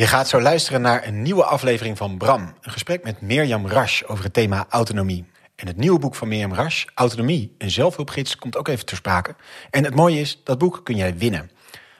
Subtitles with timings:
[0.00, 2.54] Je gaat zo luisteren naar een nieuwe aflevering van Bram.
[2.60, 5.24] Een gesprek met Mirjam Rasch over het thema autonomie.
[5.56, 9.34] En het nieuwe boek van Mirjam Rasch, Autonomie, een zelfhulpgids, komt ook even ter sprake.
[9.70, 11.50] En het mooie is, dat boek kun jij winnen.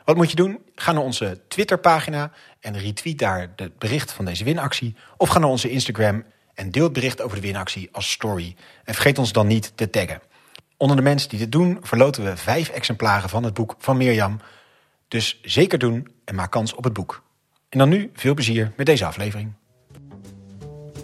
[0.05, 0.59] Wat moet je doen?
[0.75, 4.97] Ga naar onze Twitterpagina en retweet daar het bericht van deze winactie.
[5.17, 6.25] Of ga naar onze Instagram
[6.55, 8.57] en deel het bericht over de winactie als story.
[8.85, 10.23] En vergeet ons dan niet te taggen.
[10.77, 14.41] Onder de mensen die dit doen, verloten we vijf exemplaren van het boek van Mirjam.
[15.09, 17.23] Dus zeker doen en maak kans op het boek.
[17.71, 19.53] En dan nu veel plezier met deze aflevering.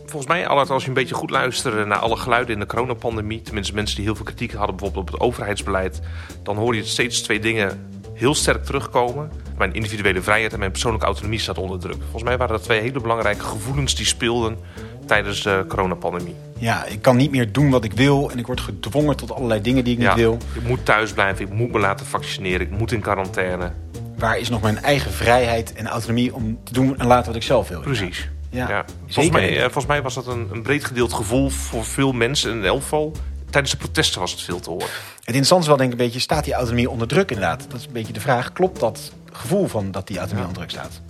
[0.06, 3.42] Volgens mij, Allard, als je een beetje goed luistert naar alle geluiden in de coronapandemie,
[3.42, 6.00] tenminste mensen die heel veel kritiek hadden bijvoorbeeld op het overheidsbeleid,
[6.42, 9.30] dan hoor je steeds twee dingen heel sterk terugkomen.
[9.58, 12.02] Mijn individuele vrijheid en mijn persoonlijke autonomie staat onder druk.
[12.02, 14.58] Volgens mij waren dat twee hele belangrijke gevoelens die speelden
[15.06, 16.34] tijdens de coronapandemie.
[16.58, 19.60] Ja, ik kan niet meer doen wat ik wil en ik word gedwongen tot allerlei
[19.60, 20.38] dingen die ik Ja, niet wil.
[20.54, 23.72] Ik moet thuis blijven, ik moet me laten vaccineren, ik moet in quarantaine.
[24.16, 27.42] Waar is nog mijn eigen vrijheid en autonomie om te doen en laten wat ik
[27.42, 27.80] zelf wil?
[27.80, 28.28] Precies.
[28.50, 28.84] Ja.
[29.06, 32.50] Volgens, mij, eh, volgens mij was dat een, een breed gedeeld gevoel voor veel mensen.
[32.50, 33.12] In elk geval,
[33.50, 34.86] tijdens de protesten was het veel te horen.
[34.86, 37.66] Het interessante is wel denk ik een beetje, staat die autonomie onder druk inderdaad?
[37.68, 40.78] Dat is een beetje de vraag, klopt dat gevoel van dat die autonomie onder druk
[40.80, 41.00] staat?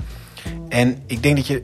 [0.68, 1.62] En ik denk dat je,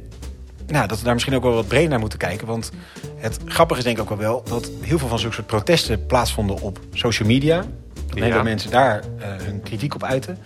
[0.67, 2.47] nou, dat we daar misschien ook wel wat breder naar moeten kijken.
[2.47, 2.70] Want
[3.17, 6.07] het grappige is denk ik ook wel wel dat heel veel van zulke soort protesten
[6.07, 7.65] plaatsvonden op social media.
[8.07, 8.43] Dat Ja.
[8.43, 10.39] mensen daar eh, hun kritiek op uiten.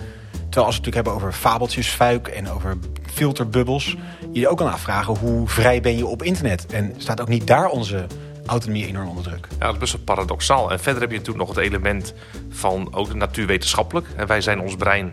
[0.56, 2.76] Terwijl als we het natuurlijk hebben over fabeltjesfuik en over
[3.12, 3.96] filterbubbels...
[4.32, 6.66] je je ook kan afvragen hoe vrij ben je op internet?
[6.66, 8.06] En staat ook niet daar onze
[8.46, 9.48] autonomie enorm onder druk?
[9.50, 10.70] Ja, dat is best wel paradoxaal.
[10.70, 12.14] En verder heb je natuurlijk nog het element
[12.48, 14.06] van ook natuurwetenschappelijk.
[14.16, 15.12] En wij zijn ons brein.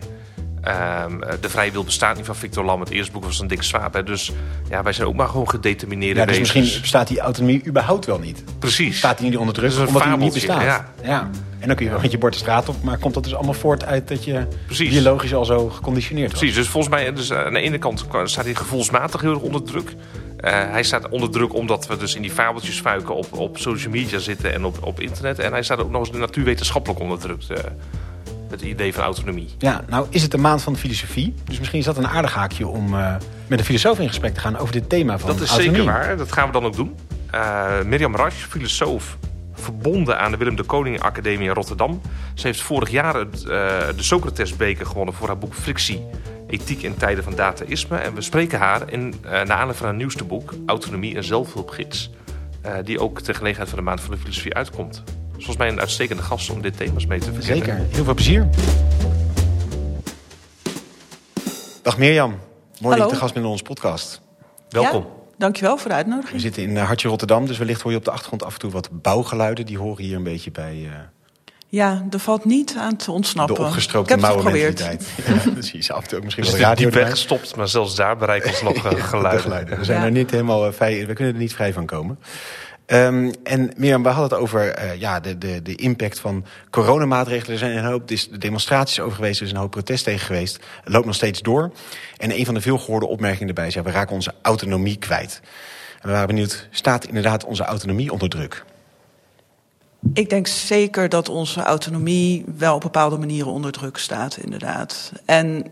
[0.64, 2.80] Ehm, de vrije wil bestaat niet van Victor Lam.
[2.80, 3.94] Het eerste boek was een dik zwaap.
[3.94, 4.02] Hè.
[4.02, 4.32] Dus
[4.68, 6.54] ja, wij zijn ook maar gewoon gedetermineerde Ja, dus wezens.
[6.54, 8.44] misschien bestaat die autonomie überhaupt wel niet.
[8.58, 8.98] Precies.
[8.98, 10.84] Staat die niet onder druk Dat is een omdat die niet fabeltje, bestaat?
[11.02, 11.30] ja.
[11.58, 13.34] En dan kun je wel met je bord de straat op, maar komt dat dus
[13.34, 14.90] allemaal voort uit dat je Precies.
[14.90, 16.38] biologisch al zo geconditioneerd was?
[16.38, 19.62] Precies, dus volgens mij dus aan de ene kant staat hij gevoelsmatig heel erg onder
[19.62, 19.94] druk.
[20.36, 23.92] Eh, hij staat onder druk omdat we dus in die fabeltjes fuiken op, op social
[23.92, 25.38] media zitten en op, op internet.
[25.38, 27.42] En hij staat ook nog eens natuurwetenschappelijk onder druk.
[27.48, 27.58] eh,
[28.50, 29.48] het idee van autonomie.
[29.58, 31.34] Ja, nou is het de maand van de filosofie.
[31.44, 33.14] Dus misschien is dat een aardig haakje om eh,
[33.46, 35.76] met een filosoof in gesprek te gaan over dit thema van Dat is autonomie.
[35.80, 36.94] zeker waar, dat gaan we dan ook doen.
[37.30, 39.16] Eh Mirjam Rasch, filosoof,
[39.52, 42.00] verbonden aan de Willem de Koning Academie in Rotterdam.
[42.34, 43.46] Ze heeft vorig jaar het, eh,
[43.96, 46.04] de Socratesbeker gewonnen voor haar boek Frictie,
[46.48, 47.96] Ethiek in tijden van dataïsme.
[47.96, 52.10] En we spreken haar in, eh naar aanleiding van haar nieuwste boek, Autonomie en Zelfhulpgids.
[52.84, 55.02] die ook ter gelegenheid van de Maand van de Filosofie uitkomt.
[55.44, 57.64] Dus volgens mij een uitstekende gast om dit thema's mee te verkennen.
[57.64, 58.48] Zeker, heel veel plezier.
[61.82, 62.38] Dag Mirjam, mooi
[62.80, 63.04] dat Hallo.
[63.04, 64.20] je te gast bent in onze podcast.
[64.68, 65.00] Welkom.
[65.02, 66.40] Ja, dankjewel voor de We uitnodiging.
[66.40, 68.70] zitten in eh, Hartje Rotterdam, dus wellicht hoor je op de achtergrond af en toe
[68.70, 69.66] wat bouwgeluiden.
[69.66, 70.90] Die horen hier een beetje bij eh,
[71.68, 73.54] Ja, er valt niet aan te ontsnappen.
[73.54, 74.78] de opgestroopte Ik heb het mouwen geprobeerd.
[74.88, 75.44] mentaliteit.
[75.44, 77.02] Ja, precies, af en toe ook misschien We wel radio diep erbij.
[77.02, 79.40] weggestopt, maar zelfs daar bereiken ons nog eh, De geluiden.
[79.42, 79.78] geluiden.
[79.78, 80.04] We zijn Ja.
[80.04, 82.18] er niet helemaal vrij, we kunnen er niet vrij van komen.
[82.86, 87.52] Ehm, en Mirjam, we hadden het over eh, ja, de, de, de impact van coronamaatregelen.
[87.52, 90.58] Er zijn een hoop demonstraties over geweest, er is een hoop protest tegen geweest.
[90.82, 91.72] Het loopt nog steeds door.
[92.16, 95.40] En een van de veel gehoorde opmerkingen erbij is, ja, we raken onze autonomie kwijt.
[96.00, 98.64] En we waren benieuwd, staat inderdaad onze autonomie onder druk?
[100.12, 105.12] Ik denk zeker dat onze autonomie wel op bepaalde manieren onder druk staat, inderdaad.
[105.24, 105.66] En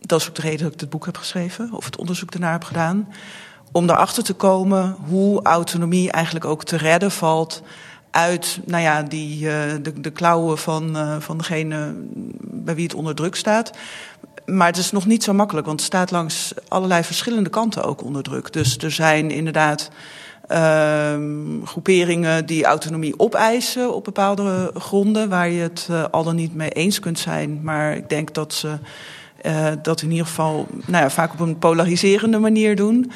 [0.00, 2.52] dat is ook de reden dat ik dit boek heb geschreven, of het onderzoek ernaar
[2.52, 3.08] heb gedaan.
[3.74, 7.62] Om erachter te komen hoe autonomie eigenlijk ook te redden valt
[8.10, 11.94] uit nou ja, die, eh, de, de klauwen van, eh, van degene
[12.40, 13.70] bij wie het onder druk staat.
[14.46, 18.04] Maar het is nog niet zo makkelijk, want het staat langs allerlei verschillende kanten ook
[18.04, 18.52] onder druk.
[18.52, 19.90] Dus er zijn inderdaad
[20.48, 26.54] ehm, groeperingen die autonomie opeisen op bepaalde gronden, waar je het eh, al dan niet
[26.54, 27.60] mee eens kunt zijn.
[27.62, 28.78] Maar ik denk dat ze
[29.82, 33.12] dat in ieder geval nou ja, vaak op een polariserende manier doen.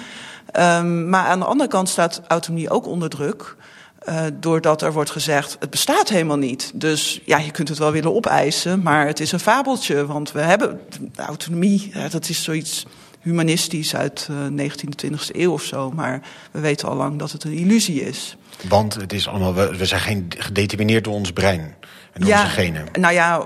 [0.53, 3.57] Ehm, maar aan de andere kant staat autonomie ook onder druk.
[3.99, 6.71] eh, doordat er wordt gezegd, het bestaat helemaal niet.
[6.75, 10.07] Dus ja, je kunt het wel willen opeisen, maar het is een fabeltje.
[10.07, 10.81] Want we hebben
[11.15, 12.87] de autonomie, dat is zoiets
[13.21, 14.37] humanistisch uit eh
[14.69, 15.91] 19e, 20e eeuw of zo.
[15.91, 18.37] Maar we weten al lang dat het een illusie is.
[18.69, 21.75] Want het is allemaal, we, we zijn geen gedetermineerd door ons brein
[22.19, 22.85] en door onze genen.
[22.93, 23.45] Nou ja,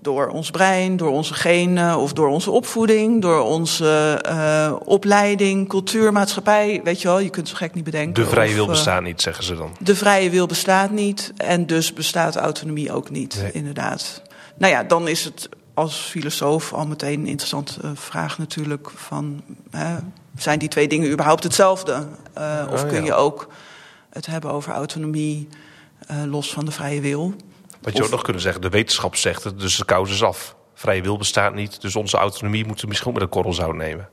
[0.00, 6.12] door ons brein, door onze genen of door onze opvoeding, door onze eh, opleiding, cultuur,
[6.12, 6.80] maatschappij.
[6.84, 8.24] Weet je wel, je kunt het zo gek niet bedenken.
[8.24, 9.76] De vrije Of, wil eh, bestaat niet, zeggen ze dan.
[9.80, 13.52] de vrije wil bestaat niet en dus bestaat autonomie ook niet, Nee.
[13.52, 14.22] inderdaad.
[14.56, 19.42] Nou ja, dan is het als filosoof al meteen een interessante eh, vraag natuurlijk van...
[19.70, 19.96] Hè,
[20.36, 22.06] zijn die twee dingen überhaupt hetzelfde?
[22.70, 23.04] Of Oh, kun ja.
[23.04, 23.48] je ook
[24.10, 25.48] het hebben over autonomie
[26.26, 27.34] los van de vrije wil?
[27.82, 30.22] Wat je Of- ook nog kunnen zeggen, de wetenschap zegt het, dus de kous is
[30.22, 30.56] af.
[30.74, 33.74] Vrije wil bestaat niet, dus onze autonomie moeten we misschien ook met een korrel zout
[33.74, 34.08] nemen.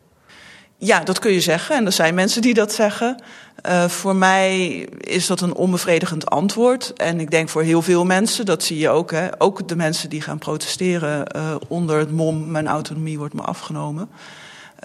[0.78, 1.76] Ja, dat kun je zeggen.
[1.76, 3.24] En er zijn mensen die dat zeggen.
[3.66, 4.68] Uh, voor mij
[5.00, 6.94] is dat een onbevredigend antwoord.
[6.94, 9.12] En ik denk voor heel veel mensen, dat zie je ook.
[9.12, 12.52] Hè, ook de mensen die gaan protesteren uh, onder het mom...
[12.52, 14.10] mijn autonomie wordt me afgenomen.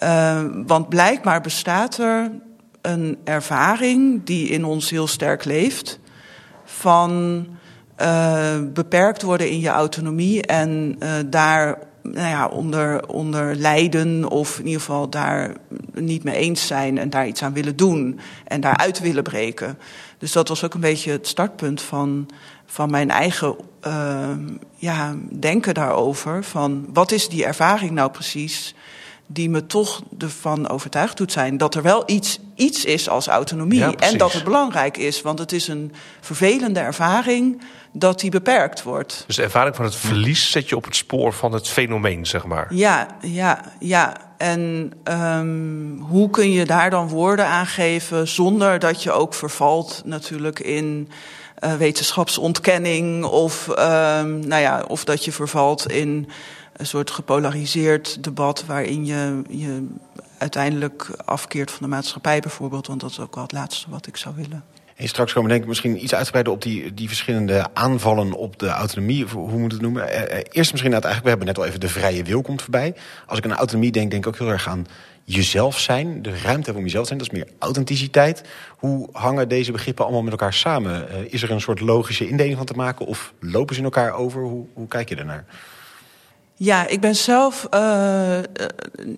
[0.03, 2.31] Uh, want blijkbaar bestaat er
[2.83, 5.99] een ervaring die in ons heel sterk leeft...
[6.65, 7.47] van
[8.73, 14.81] beperkt worden in je autonomie en daar nou ja, onder, onder lijden of in ieder
[14.81, 15.55] geval daar
[15.93, 19.79] niet mee eens zijn en daar iets aan willen doen en daaruit willen breken.
[20.19, 22.29] Dus dat was ook een beetje het startpunt van,
[22.67, 23.56] van mijn eigen
[23.87, 24.29] uh,
[24.76, 26.44] ja, denken daarover.
[26.44, 28.75] Van wat is die ervaring nou precies
[29.26, 33.97] die me toch ervan overtuigd doet zijn dat er wel iets, iets is als autonomie.
[33.97, 37.62] en dat het belangrijk is, want het is een vervelende ervaring
[37.93, 39.25] dat die beperkt wordt.
[39.27, 42.45] Dus de ervaring van het verlies zet je op het spoor van het fenomeen, zeg
[42.45, 42.75] maar.
[42.75, 44.17] Ja, ja, ja.
[44.37, 50.03] En um, hoe kun je daar dan woorden aan geven zonder dat je ook vervalt
[50.05, 51.09] natuurlijk in
[51.65, 56.29] uh, wetenschapsontkenning of, um, nou ja, of dat je vervalt in
[56.76, 59.87] een soort gepolariseerd debat waarin je je
[60.38, 64.17] uiteindelijk afkeert van de maatschappij bijvoorbeeld, want dat is ook wel het laatste wat ik
[64.17, 64.65] zou willen.
[64.97, 68.69] En straks komen denk ik misschien iets uitgebreider op die, die verschillende aanvallen op de
[68.69, 69.25] autonomie.
[69.25, 70.09] Hoe moet het noemen?
[70.09, 72.94] Eh, eh, eerst misschien eigenlijk, we hebben net al even de vrije wil komt voorbij.
[73.27, 74.87] Als ik aan autonomie denk, denk ik ook heel erg aan
[75.25, 76.23] jezelf zijn.
[76.23, 78.44] De ruimte hebben om jezelf te zijn, dat is meer authenticiteit.
[78.69, 81.06] Hoe hangen deze begrippen allemaal met elkaar samen?
[81.11, 83.06] Uh, is er een soort logische indeling van te maken?
[83.06, 84.43] Of lopen ze in elkaar over?
[84.43, 85.44] Hoe, hoe kijk je ernaar?
[86.56, 88.39] Ja, ik ben zelf uh,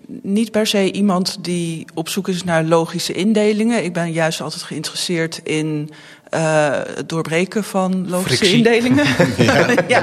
[0.07, 3.85] niet per se iemand die op zoek is naar logische indelingen.
[3.85, 5.91] Ik ben juist altijd geïnteresseerd in
[6.35, 8.57] uh, het doorbreken van logische Frictie.
[8.57, 9.07] indelingen.
[9.47, 10.03] ja, ja,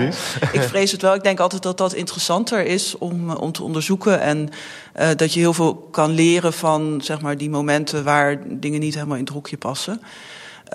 [0.52, 1.14] ik vrees het wel.
[1.16, 4.22] Ik denk altijd dat dat interessanter is om, om te onderzoeken.
[4.22, 4.50] En
[5.00, 8.94] uh, dat je heel veel kan leren van zeg maar, die momenten waar dingen niet
[8.94, 10.02] helemaal in het hokje passen.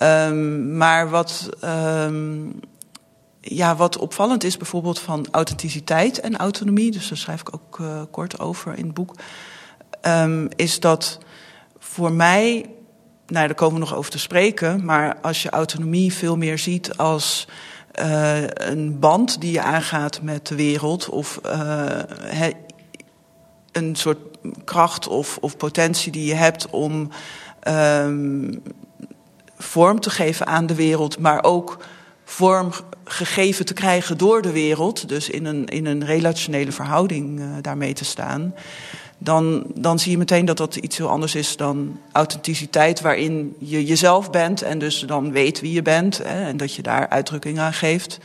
[0.03, 1.49] Um, maar wat.
[1.65, 2.61] Um,
[3.49, 8.03] ja, wat opvallend is bijvoorbeeld van authenticiteit en autonomie, dus daar schrijf ik ook uh,
[8.11, 9.15] kort over in het boek,
[10.03, 11.19] um, is dat
[11.79, 12.71] voor mij,
[13.27, 16.97] nou daar komen we nog over te spreken, maar als je autonomie veel meer ziet
[16.97, 17.49] als
[18.01, 21.41] uh, een band die je aangaat met de wereld of
[22.23, 22.51] he,
[23.73, 24.19] een soort
[24.65, 27.11] kracht of, of potentie die je hebt om
[27.69, 28.63] um,
[29.59, 31.79] vorm te geven aan de wereld, maar ook
[32.31, 32.71] vorm
[33.05, 37.93] gegeven te krijgen door de wereld, dus in een, in een relationele verhouding uh, daarmee
[37.93, 38.55] te staan,
[39.19, 43.85] dan, dan zie je meteen dat dat iets heel anders is dan authenticiteit, waarin je
[43.85, 47.59] jezelf bent en dus dan weet wie je bent hè, en dat je daar uitdrukking
[47.59, 48.19] aan geeft.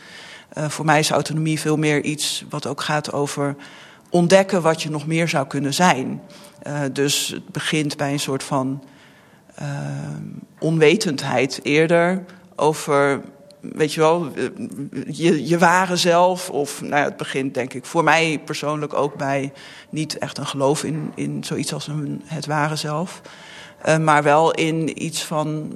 [0.58, 3.56] Uh, voor mij is autonomie veel meer iets wat ook gaat over
[4.10, 6.22] ontdekken wat je nog meer zou kunnen zijn.
[6.68, 8.84] Uh, dus het begint bij een soort van
[10.60, 12.26] onwetendheid eerder
[12.56, 13.22] over
[13.72, 14.32] weet je wel,
[15.08, 16.50] je, je ware zelf.
[16.50, 19.54] Of nou ja, het begint denk ik voor mij persoonlijk ook bij
[19.90, 23.22] niet echt een geloof in, in zoiets als een, het ware zelf.
[23.86, 25.74] Uh, maar wel in iets van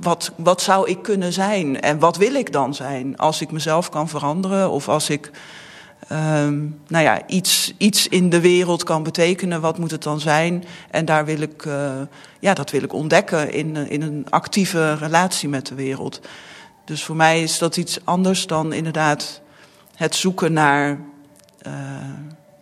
[0.00, 3.88] wat, wat zou ik kunnen zijn en wat wil ik dan zijn als ik mezelf
[3.88, 5.30] kan veranderen of als ik
[6.12, 10.64] um, nou ja, iets, iets in de wereld kan betekenen, wat moet het dan zijn?
[10.90, 11.90] En daar wil ik, uh,
[12.40, 16.20] ja, dat wil ik ontdekken in, in een actieve relatie met de wereld.
[16.90, 19.40] Dus voor mij is dat iets anders dan inderdaad
[19.94, 20.90] het zoeken naar
[21.66, 21.72] uh,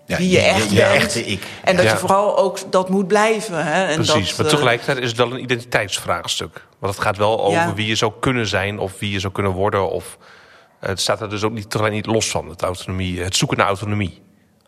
[0.06, 1.42] ja, wie je echt je, je, echte ik.
[1.64, 1.90] En dat ja.
[1.90, 3.64] je vooral ook dat moet blijven.
[3.66, 3.84] Hè?
[3.84, 6.66] En Precies, dat, maar tegelijkertijd is het wel een identiteitsvraagstuk.
[6.78, 7.74] Want het gaat wel over ja.
[7.74, 9.90] wie je zou kunnen zijn of wie je zou kunnen worden.
[9.90, 13.56] Of, uh, het staat er dus ook niet, niet los van, het, autonomie, het zoeken
[13.56, 14.22] naar autonomie.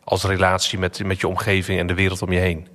[0.05, 2.69] Als relatie met, met je omgeving en de wereld om je heen.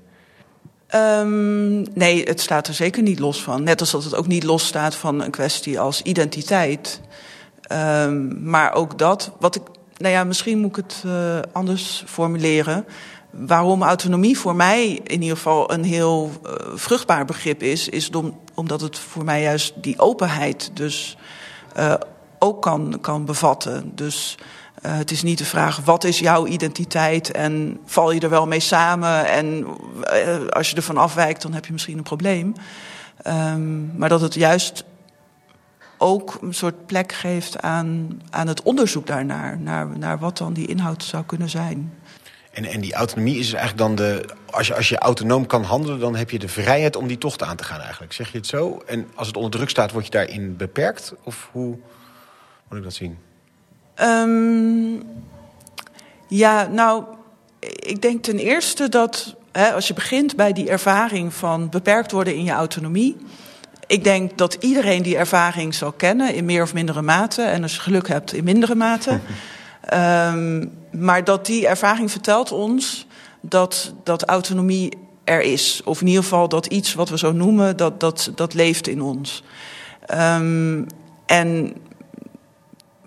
[0.96, 3.64] Um, nee, het staat er zeker niet los van.
[3.64, 7.02] Net als dat het ook niet los staat van een kwestie als identiteit.
[7.72, 9.62] Um, maar ook dat, wat ik,
[9.98, 12.86] nou ja, misschien moet ik het uh, anders formuleren.
[13.30, 18.10] Waarom autonomie voor mij in ieder geval een heel uh, vruchtbaar begrip is, is
[18.54, 21.18] omdat het voor mij juist die openheid dus
[21.78, 21.94] uh,
[22.40, 23.92] ook kan, kan bevatten.
[23.96, 24.38] Dus
[24.86, 28.48] uh, het is niet de vraag wat is jouw identiteit en val je er wel
[28.48, 29.68] mee samen en
[30.14, 32.54] uh, als je ervan afwijkt dan heb je misschien een probleem.
[33.28, 34.84] Um, maar dat het juist
[35.98, 40.68] ook een soort plek geeft aan, aan het onderzoek daarnaar, naar, naar wat dan die
[40.68, 41.94] inhoud zou kunnen zijn.
[42.52, 44.26] En, en die autonomie is eigenlijk dan de.
[44.52, 47.44] Als je, als je autonoom kan handelen, dan heb je de vrijheid om die tocht
[47.44, 48.14] aan te gaan, eigenlijk.
[48.14, 48.82] Zeg je het zo?
[48.86, 51.14] En als het onder druk staat, word je daarin beperkt?
[51.24, 51.78] Of hoe
[52.68, 53.18] moet ik dat zien?
[54.02, 55.04] Um,
[56.28, 57.04] ja, nou,
[57.80, 62.36] ik denk ten eerste dat hè, als je begint bij die ervaring van beperkt worden
[62.36, 63.18] in je autonomie.
[63.88, 67.42] Ik denk dat iedereen die ervaring zal kennen in meer of mindere mate.
[67.42, 69.20] En als je geluk hebt, in mindere mate.
[69.94, 70.72] um,
[71.08, 73.08] maar dat die ervaring vertelt ons
[73.42, 75.82] dat, dat autonomie er is.
[75.84, 79.02] Of in ieder geval dat iets wat we zo noemen, dat, dat, dat leeft in
[79.02, 79.44] ons.
[80.14, 80.88] Um,
[81.26, 81.74] en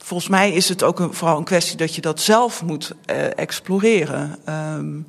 [0.09, 3.38] volgens mij is het ook een, vooral een kwestie dat je dat zelf moet uh,
[3.38, 4.38] exploreren.
[4.77, 5.07] Um,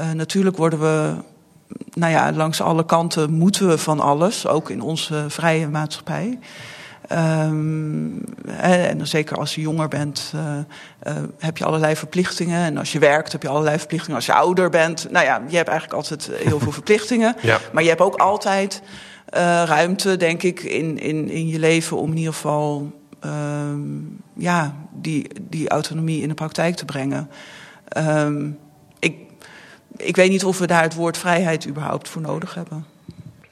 [0.00, 1.14] uh, natuurlijk worden we,
[1.94, 6.38] nou ja, langs alle kanten moeten we van alles, ook in onze vrije maatschappij.
[7.12, 8.24] Um,
[8.60, 12.64] en zeker als je jonger bent, uh, uh, heb je allerlei verplichtingen.
[12.64, 14.16] En als je werkt, heb je allerlei verplichtingen.
[14.16, 17.36] Als je ouder bent, nou ja, je hebt eigenlijk altijd heel veel verplichtingen.
[17.42, 17.58] Ja.
[17.72, 18.82] Maar je hebt ook altijd
[19.34, 22.92] uh, ruimte, denk ik, in, in, in je leven om in ieder geval
[23.24, 27.30] um, ja, die, die autonomie in de praktijk te brengen.
[27.96, 28.58] Um,
[28.98, 29.16] ik,
[29.96, 32.86] ik weet niet of we daar het woord vrijheid überhaupt voor nodig hebben.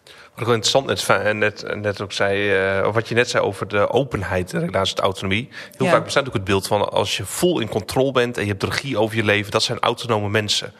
[0.04, 3.44] Wat ik wel interessant net, net, net ook zei, uh, of wat je net zei
[3.44, 5.49] over de openheid relatie tot autonomie.
[5.76, 5.92] Heel ja.
[5.92, 8.62] vaak bestaat ook het beeld van als je vol in controle bent en je hebt
[8.62, 10.73] regie over je leven, dat zijn autonome mensen.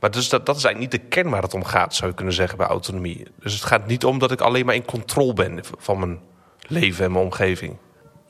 [0.00, 2.16] Maar dus dat, dat is eigenlijk niet de kern waar het om gaat, zou je
[2.16, 3.26] kunnen zeggen, bij autonomie.
[3.42, 6.20] Dus het gaat niet om dat ik alleen maar in controle ben van mijn
[6.66, 7.76] leven en mijn omgeving.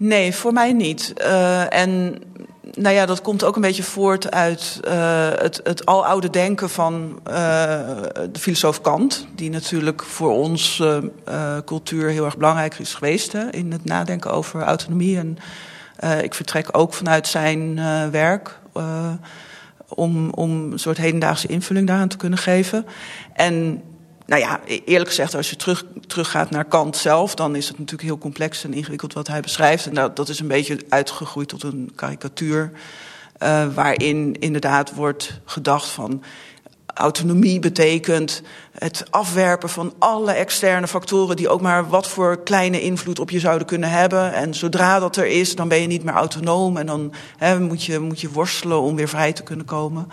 [0.03, 1.13] Nee, voor mij niet.
[1.19, 2.23] Uh, en
[2.75, 7.21] nou ja, dat komt ook een beetje voort uit uh, het, het aloude denken van
[7.29, 7.35] uh,
[8.33, 11.03] de filosoof Kant, die natuurlijk voor uh,
[11.65, 15.19] cultuur heel erg belangrijk is geweest in het nadenken over autonomie.
[15.19, 15.39] En
[16.23, 17.81] ik vertrek ook vanuit zijn
[18.11, 18.59] werk
[19.89, 22.87] om, om een soort hedendaagse invulling daaraan te kunnen geven.
[23.33, 23.83] En
[24.31, 27.79] nou ja, e-, eerlijk gezegd, als je terug, teruggaat naar Kant zelf, dan is het
[27.79, 29.87] natuurlijk heel complex en ingewikkeld wat hij beschrijft.
[29.87, 32.71] En dat, dat is een beetje uitgegroeid tot een karikatuur.
[33.43, 36.23] Uh, waarin inderdaad wordt gedacht van
[36.95, 43.19] autonomie betekent het afwerpen van alle externe factoren die ook maar wat voor kleine invloed
[43.19, 44.33] op je zouden kunnen hebben.
[44.33, 47.13] En zodra dat er is, dan ben je niet meer autonoom en dan
[47.59, 50.09] moet, je, moet je worstelen om weer vrij te kunnen komen.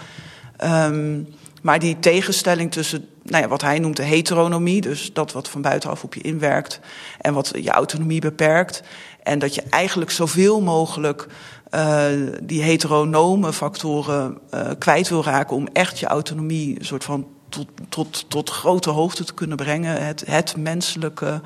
[0.64, 1.28] Um,
[1.68, 5.62] maar die tegenstelling tussen nou ja, wat hij noemt de heteronomie, dus dat wat van
[5.62, 6.80] buitenaf op je inwerkt
[7.22, 8.84] en wat je autonomie beperkt.
[9.24, 11.28] En dat je eigenlijk zoveel mogelijk
[11.72, 12.06] uh,
[12.44, 18.26] die heteronome factoren uh, kwijt wil raken om echt je autonomie soort van tot, tot,
[18.30, 20.06] tot grote hoogte te kunnen brengen.
[20.06, 21.42] Het, het menselijke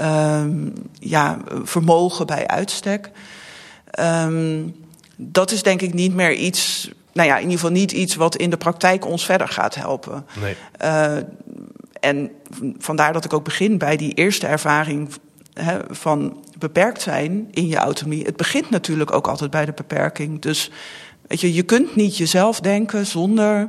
[0.00, 0.44] uh,
[1.00, 3.10] ja, vermogen bij uitstek.
[4.00, 4.74] Um,
[5.16, 8.36] dat is denk ik niet meer iets nou ja, in ieder geval niet iets wat
[8.36, 10.26] in de praktijk ons verder gaat helpen.
[10.40, 10.56] Nee.
[10.84, 11.16] Uh,
[12.00, 12.30] en
[12.78, 15.08] vandaar dat ik ook begin bij die eerste ervaring
[15.54, 18.24] hè, van beperkt zijn in je autonomie.
[18.24, 20.40] Het begint natuurlijk ook altijd bij de beperking.
[20.40, 20.70] Dus
[21.26, 23.68] weet je, je kunt niet jezelf denken zonder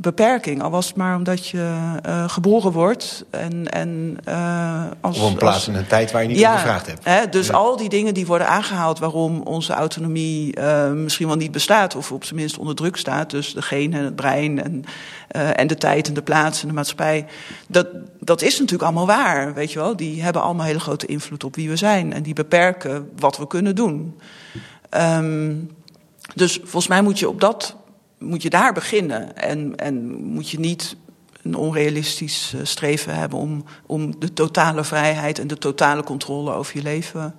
[0.00, 0.62] beperking.
[0.62, 1.72] Al was het maar omdat je
[2.06, 3.24] uh, geboren wordt.
[3.30, 6.58] En, en, uh, als, Op een plaats en een tijd waar je niet ja, om
[6.58, 7.04] gevraagd hebt.
[7.04, 7.52] Hè, dus ja.
[7.52, 11.96] al die dingen die worden aangehaald waarom onze autonomie uh, misschien wel niet bestaat.
[11.96, 13.30] Of op zijn minst onder druk staat.
[13.30, 14.84] Dus de genen, het brein en,
[15.56, 17.26] en de tijd en de plaats en de maatschappij.
[17.68, 17.86] Dat,
[18.20, 19.96] dat is natuurlijk allemaal waar, weet je wel.
[19.96, 22.12] Die hebben allemaal hele grote invloed op wie we zijn.
[22.12, 24.20] En die beperken wat we kunnen doen.
[24.96, 25.70] Um,
[26.34, 27.76] dus volgens mij moet je op dat
[28.18, 29.36] moet je daar beginnen.
[29.36, 30.96] En, en moet je niet
[31.42, 36.76] een onrealistisch uh, streven hebben om, om de totale vrijheid en de totale controle over
[36.76, 37.34] je leven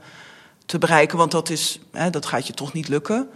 [0.66, 1.18] te bereiken.
[1.18, 3.28] Want dat, is, hè, dat gaat je toch niet lukken.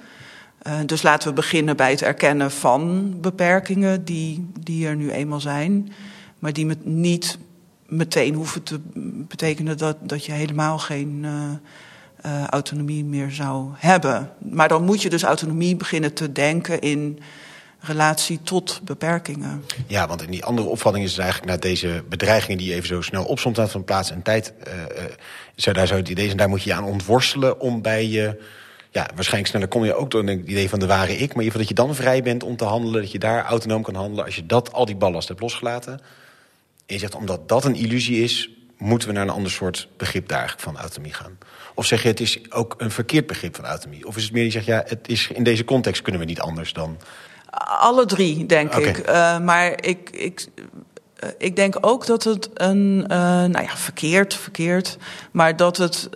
[0.68, 5.40] Uh, dus laten we beginnen bij het erkennen van beperkingen die, die er nu eenmaal
[5.40, 5.94] zijn.
[6.40, 7.38] Maar die met niet
[7.86, 8.80] meteen hoeven te
[9.28, 11.22] betekenen dat, dat je helemaal geen.
[11.24, 11.52] Uh,
[12.26, 14.32] uh, autonomie meer zou hebben.
[14.38, 17.20] Maar dan moet je dus autonomie beginnen te denken in
[17.80, 19.64] relatie tot beperkingen.
[19.88, 22.88] Ja, want in die andere opvatting is het eigenlijk naar deze bedreigingen die je even
[22.88, 24.54] zo snel opzomt van plaats en tijd.
[25.66, 28.42] Uh, daar zou het idee zijn, daar moet je je aan ontworstelen om bij je.
[28.92, 31.20] Ja, waarschijnlijk sneller kom je ook door het idee van de ware ik.
[31.20, 33.02] Maar in ieder geval dat je dan vrij bent om te handelen.
[33.02, 34.26] Dat je daar autonoom kan handelen.
[34.26, 35.94] Als je dat, al die ballast hebt losgelaten.
[35.94, 38.50] En je zegt, omdat dat een illusie is,
[38.84, 41.38] moeten we naar een ander soort begrip daar eigenlijk van autonomie gaan.
[41.74, 44.08] Of zeg je, het is ook een verkeerd begrip van autonomie?
[44.08, 46.40] Of is het meer die zegt, ja, het is, in deze context kunnen we niet
[46.40, 46.98] anders dan...
[47.80, 48.84] Alle drie, denk okay.
[48.84, 49.10] ik.
[49.10, 50.48] Uh, maar ik, ik,
[51.24, 54.98] uh, ik denk ook dat het een, uh, nou ja, verkeerd, verkeerd.
[55.32, 56.10] Maar dat het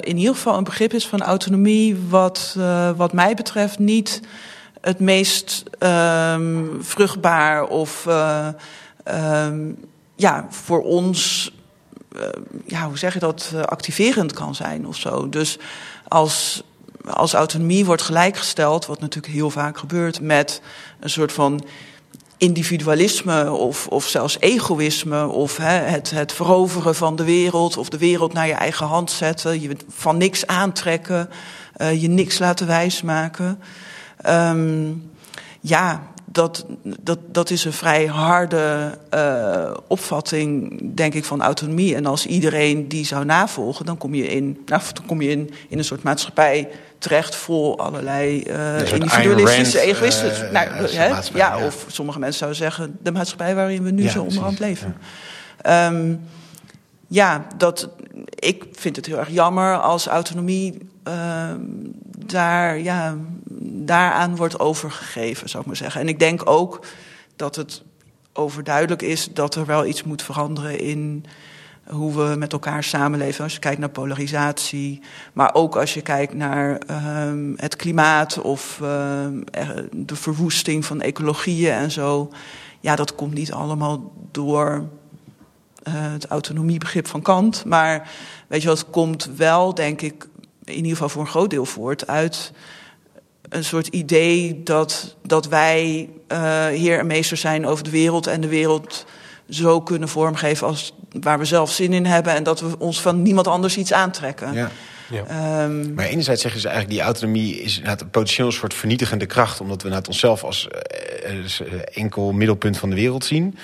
[0.00, 2.56] in ieder geval een begrip is van autonomie, wat,
[2.96, 4.20] wat mij betreft niet
[4.80, 8.06] het meest um, vruchtbaar of
[9.04, 9.78] um,
[10.16, 11.50] ja, voor ons
[12.66, 15.28] ja, hoe zeg je dat, uh, activerend kan zijn of zo.
[15.28, 15.58] Dus
[16.08, 16.62] als,
[17.06, 20.60] als autonomie wordt gelijkgesteld, wat natuurlijk heel vaak gebeurt, met
[21.00, 21.64] een soort van
[22.36, 27.98] individualisme of, of zelfs egoïsme of hè, het, het veroveren van de wereld of de
[27.98, 31.30] wereld naar je eigen hand zetten, je van niks aantrekken,
[31.76, 33.60] uh, je niks laten wijsmaken.
[34.26, 35.10] Um,
[35.60, 36.02] ja,
[36.32, 36.66] dat,
[37.00, 41.94] dat, dat is een vrij harde uh, opvatting, denk ik, van autonomie.
[41.94, 45.50] En als iedereen die zou navolgen, dan kom je in, nou, dan kom je in,
[45.68, 46.68] in een soort maatschappij
[46.98, 50.44] terecht vol allerlei uh, individualistische, egoïstische.
[50.44, 54.10] Uh, nou, ja, ja, of sommige mensen zouden zeggen de maatschappij waarin we nu ja,
[54.10, 54.96] zo onderhand leven.
[55.62, 55.86] Ja.
[55.86, 56.20] Um,
[57.12, 57.88] ja, dat,
[58.28, 61.50] ik vind het heel erg jammer als autonomie uh,
[62.26, 63.16] daar, ja,
[63.62, 66.00] daaraan wordt overgegeven, zou ik maar zeggen.
[66.00, 66.86] En ik denk ook
[67.36, 67.82] dat het
[68.32, 71.24] overduidelijk is dat er wel iets moet veranderen in
[71.86, 73.44] hoe we met elkaar samenleven.
[73.44, 75.00] Als je kijkt naar polarisatie,
[75.32, 78.88] maar ook als je kijkt naar uh, het klimaat of uh,
[79.92, 82.30] de verwoesting van ecologieën en zo.
[82.80, 84.88] Ja, dat komt niet allemaal door
[85.90, 87.64] het autonomiebegrip van Kant.
[87.64, 88.10] Maar
[88.48, 90.28] weet je wat, komt wel, denk ik,
[90.64, 92.52] in ieder geval voor een groot deel voort uit
[93.48, 98.40] een soort idee dat, dat wij uh, heer en meester zijn over de wereld en
[98.40, 99.06] de wereld
[99.48, 103.22] zo kunnen vormgeven als waar we zelf zin in hebben en dat we ons van
[103.22, 104.52] niemand anders iets aantrekken.
[104.52, 104.70] Ja.
[105.10, 105.64] Ja.
[105.64, 109.82] Um, maar enerzijds zeggen ze eigenlijk die autonomie is een potentieel soort vernietigende kracht, omdat
[109.82, 110.68] we het onszelf als
[111.26, 113.58] uh, enkel middelpunt van de wereld zien.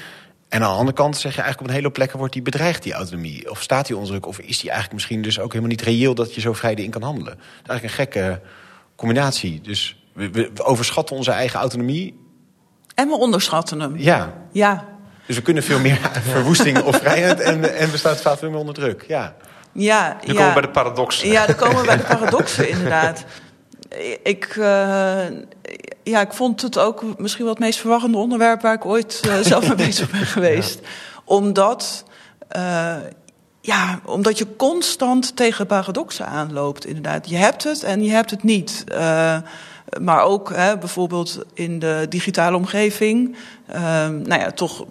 [0.56, 2.82] En aan de andere kant zeg je eigenlijk op een hele plekken wordt die bedreigd,
[2.82, 3.50] die autonomie.
[3.50, 6.14] Of staat die onder druk, of is die eigenlijk misschien dus ook helemaal niet reëel
[6.14, 7.34] dat je zo vrij in kan handelen.
[7.34, 8.40] Dat is eigenlijk een gekke
[8.96, 9.60] combinatie.
[9.60, 12.20] Dus we, we, we overschatten onze eigen autonomie.
[12.94, 13.96] En we onderschatten hem.
[13.96, 14.32] Ja.
[14.52, 14.84] Ja.
[15.26, 15.98] Dus we kunnen veel meer
[16.32, 19.04] verwoesting of vrijheid en, en we staan vaak veel meer onder druk.
[19.08, 19.34] Ja.
[19.72, 20.32] Ja, dan ja.
[20.32, 21.28] komen we bij de paradoxen.
[21.28, 23.25] Ja, dan komen we bij de paradoxen, inderdaad.
[24.22, 25.25] Ik, uh,
[26.10, 29.36] ja, ik vond het ook misschien wel het meest verwarrende onderwerp waar ik ooit uh,
[29.52, 30.78] zelf mee bezig ben geweest.
[30.82, 30.88] Ja.
[31.25, 32.04] Omdat,
[32.56, 32.96] uh,
[33.60, 37.28] ja, omdat je constant tegen paradoxen aanloopt, inderdaad.
[37.28, 38.85] Je hebt het en je hebt het niet.
[40.01, 43.37] Maar ook hè, bijvoorbeeld in de digitale omgeving.
[44.22, 44.85] nou ja, toch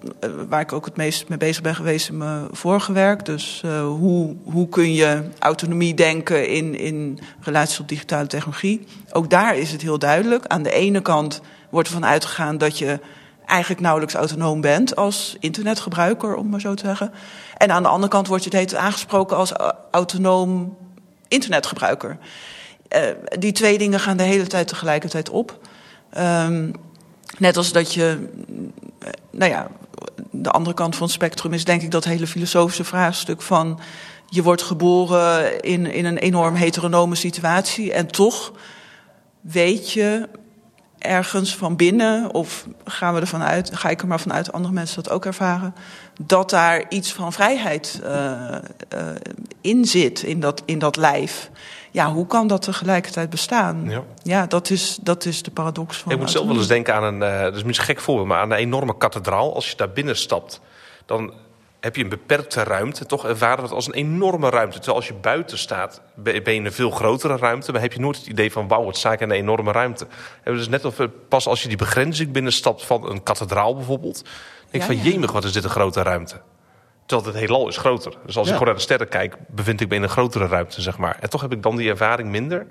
[0.48, 3.26] waar ik ook het meest mee bezig ben geweest in mijn vorige werk.
[3.26, 8.88] Dus hoe, hoe kun je autonomie denken in, in relatie tot digitale technologie.
[9.12, 10.46] Ook daar is het heel duidelijk.
[10.46, 13.00] Aan de ene kant wordt ervan uitgegaan dat je
[13.46, 17.12] eigenlijk nauwelijks autonoom bent als internetgebruiker, om maar zo te zeggen.
[17.58, 19.52] En aan de andere kant wordt je het aangesproken als
[19.92, 20.78] autonoom
[21.28, 22.18] internetgebruiker.
[22.96, 23.02] Uh,
[23.40, 25.60] die twee dingen gaan de hele tijd tegelijkertijd op.
[26.18, 26.72] Um,
[27.38, 28.30] net als dat je,
[29.32, 29.68] nou ja,
[30.32, 33.80] de andere kant van het spectrum is denk ik dat hele filosofische vraagstuk van
[34.30, 38.52] je wordt geboren in, in een enorm heteronome situatie en toch
[39.42, 40.30] weet je
[40.98, 45.04] ergens van binnen, of gaan we ervan uit, ga ik er maar vanuit, andere mensen
[45.04, 45.76] dat ook ervaren,
[46.22, 48.58] dat daar iets van vrijheid uh,
[49.62, 51.50] in zit, in dat, in dat lijf.
[51.96, 53.90] Ja, hoe kan dat tegelijkertijd bestaan?
[53.90, 56.12] Ja, ja dat, is, dat is de paradox van.
[56.12, 58.40] Ik moet zelf wel eens denken aan een, uh, dat is misschien gek voorbeeld, maar
[58.40, 59.56] aan een enorme kathedraal.
[59.56, 60.62] Als je daar binnen stapt,
[61.06, 61.34] dan
[61.80, 63.06] heb je een beperkte ruimte.
[63.06, 64.76] Toch ervaren het als een enorme ruimte.
[64.76, 67.72] Terwijl als je buiten staat, ben je in een veel grotere ruimte.
[67.72, 70.08] Maar heb je nooit het idee van, wauw, het staat in een enorme ruimte.
[70.44, 70.96] En dus net of
[71.30, 74.24] pas als je die begrenzing binnenstapt van een kathedraal bijvoorbeeld.
[74.70, 76.42] denk ja, van, jemig, wat is dit een grote ruimte.
[77.06, 78.14] Terwijl het heelal is groter.
[78.26, 78.52] Dus als ja.
[78.52, 81.18] ik gewoon naar de sterren kijk, bevind ik me in een grotere ruimte, zeg maar.
[81.20, 82.66] En toch heb ik dan die ervaring minder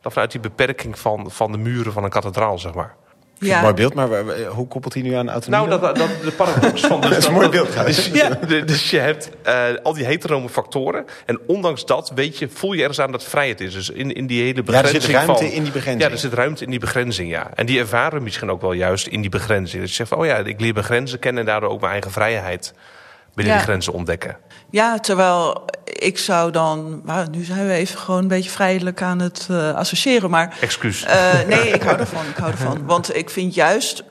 [0.00, 2.94] dan vanuit die beperking van, van de muren van een kathedraal, zeg maar.
[3.38, 3.56] Ja.
[3.56, 4.08] Een mooi beeld, maar
[4.46, 5.68] hoe koppelt hij nu aan autonomie?
[5.68, 7.00] Nou, dat, dat, de paradox van...
[7.00, 8.28] Dus dat is een mooi beeld, dus, ja,
[8.64, 11.04] dus je hebt uh, al die heterome factoren.
[11.26, 13.72] En ondanks dat weet je, voel je ergens aan dat vrijheid is.
[13.72, 16.02] Dus in, in die hele begrenzing Ja, er zit ruimte van, in die begrenzing.
[16.02, 17.50] Ja, er zit ruimte in die begrenzing, ja.
[17.54, 19.82] En die ervaren misschien ook wel juist in die begrenzing.
[19.82, 21.40] Dus je zegt van, oh ja, ik leer mijn grenzen kennen...
[21.40, 22.72] en daardoor ook mijn eigen vrijheid
[23.36, 23.60] binnen Ja.
[23.60, 24.36] die grenzen ontdekken.
[24.70, 27.00] Ja, terwijl ik zou dan.
[27.04, 30.30] Nou, nu zijn we even gewoon een beetje vrijelijk aan het uh, associëren.
[30.30, 30.56] Maar.
[30.60, 31.04] Excuus.
[31.04, 32.26] Uh, nee, ik hou ervan.
[32.26, 32.86] Ik hou ervan.
[32.94, 34.04] Want ik vind juist.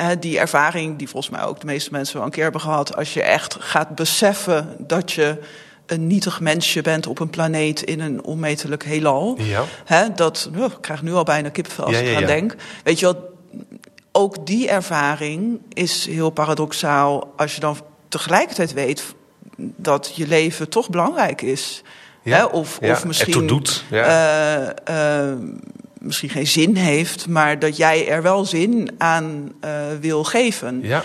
[0.00, 2.96] Uh, die ervaring, die volgens mij ook de meeste mensen wel een keer hebben gehad.
[2.96, 5.38] Als je echt gaat beseffen dat je
[5.86, 9.36] een nietig mensje bent op een planeet in een onmetelijk heelal.
[9.38, 9.64] Ja.
[9.84, 12.26] Hè, dat, oh, ik krijg nu al bijna kipvel als Ja, ik ja, aan ja.
[12.26, 12.54] denk.
[12.84, 13.32] Weet je wel,
[14.12, 17.76] ook die ervaring is heel paradoxaal als je dan
[18.18, 19.14] tegelijkertijd weet
[19.76, 21.82] dat je leven toch belangrijk is.
[22.22, 22.44] Ja, Hè?
[22.44, 24.04] Of, ja, of misschien, doet, ja.
[24.86, 25.38] eh, eh,
[25.98, 30.80] misschien geen zin heeft, maar dat jij er wel zin aan eh, wil geven.
[30.82, 31.02] Ja.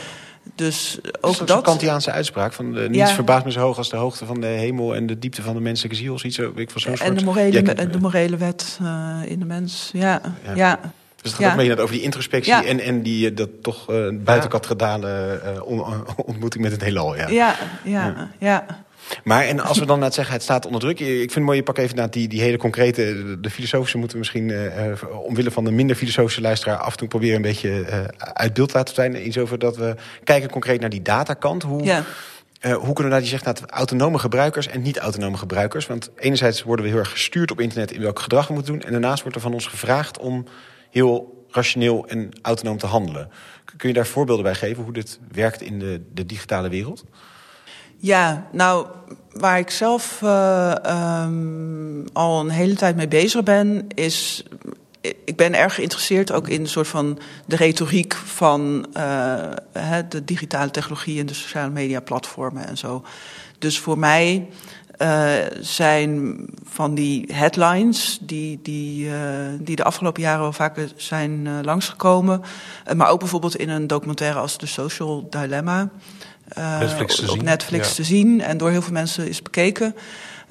[0.55, 1.63] Dus Dat is ook ook zo'n dat.
[1.63, 2.53] Kantiaanse uitspraak.
[2.53, 3.15] Van de, niets Ja.
[3.15, 5.59] verbaast me zo hoog als de hoogte van de hemel en de diepte van de
[5.61, 6.13] menselijke ziel.
[6.13, 7.19] Of iets ik van zo'n En soort.
[7.19, 9.89] de morele, de morele wet eh, in de mens.
[9.93, 10.21] Ja,
[10.55, 10.79] Ja.
[11.21, 11.49] Dus het gaat Ja.
[11.51, 12.65] ook mee over die introspectie Ja.
[12.65, 15.85] en, en die eh, dat toch eh buitenkathedrale eh, on-
[16.25, 17.15] ontmoeting met het heelal.
[17.15, 17.27] Ja.
[17.29, 18.65] Ja, ja, ja.
[19.23, 20.99] Maar en als we dan net zeggen, het staat onder druk.
[20.99, 23.97] Ik vind het mooi, je pak even naar die, die hele concrete, de, de filosofische
[23.97, 27.35] moeten we misschien, eh, eh, omwille van de minder filosofische luisteraar, af en toe proberen
[27.35, 27.99] een beetje eh,
[28.33, 29.27] uit beeld te laten zijn.
[29.27, 31.63] Iets over dat we kijken concreet naar die datakant.
[31.63, 32.03] Hoe, ja.
[32.59, 35.87] eh, hoe kunnen we nou die zegt naar autonome gebruikers en niet-autonome gebruikers?
[35.87, 38.81] Want enerzijds worden we heel erg gestuurd op internet in welk gedrag we moeten doen.
[38.81, 40.45] En daarnaast wordt er van ons gevraagd om
[40.89, 43.29] heel rationeel en autonoom te handelen.
[43.77, 47.03] Kun je daar voorbeelden bij geven hoe dit werkt in de, de digitale wereld?
[47.97, 48.87] Ja, nou,
[49.31, 54.43] waar ik zelf eh, ehm, al een hele tijd mee bezig ben, is.
[55.01, 59.51] Ik ben erg geïnteresseerd ook in een soort van de retoriek van eh,
[60.09, 63.03] de digitale technologie en de sociale media platformen en zo.
[63.59, 64.47] Dus voor mij
[64.99, 69.15] eh, zijn van die headlines die, die, eh,
[69.59, 72.41] die de afgelopen jaren wel vaker zijn eh, langsgekomen.
[72.95, 75.89] maar ook bijvoorbeeld in een documentaire als The Social Dilemma.
[76.55, 77.93] Netflix te op zien, Netflix ja.
[77.93, 79.95] te zien en door heel veel mensen is bekeken.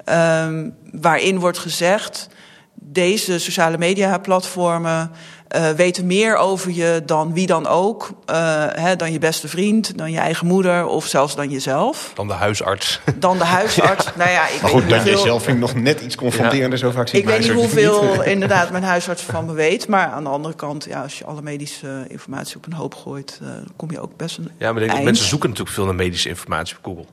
[0.05, 2.27] Ehm, waarin wordt gezegd:
[2.73, 5.11] deze sociale media platformen
[5.49, 8.09] eh, weten meer over je dan wie dan ook.
[8.25, 12.11] eh, hè, dan je beste vriend, dan je eigen moeder of zelfs dan jezelf.
[12.15, 12.99] Dan de huisarts.
[13.19, 14.05] Dan de huisarts.
[14.15, 16.01] nou ja, ik Maar weet goed, niet dat je hoeveel- zelf vind ik nog net
[16.01, 16.79] iets confronterender.
[16.79, 18.21] Zo vaak zie ik weet niet hoeveel niet.
[18.35, 19.87] inderdaad mijn huisarts van me weet.
[19.87, 23.39] Maar aan de andere kant, ja, als je alle medische informatie op een hoop gooit,
[23.41, 25.03] eh, dan kom je ook best een Ja, maar denk, eind.
[25.03, 27.05] mensen zoeken natuurlijk veel naar medische informatie op Google.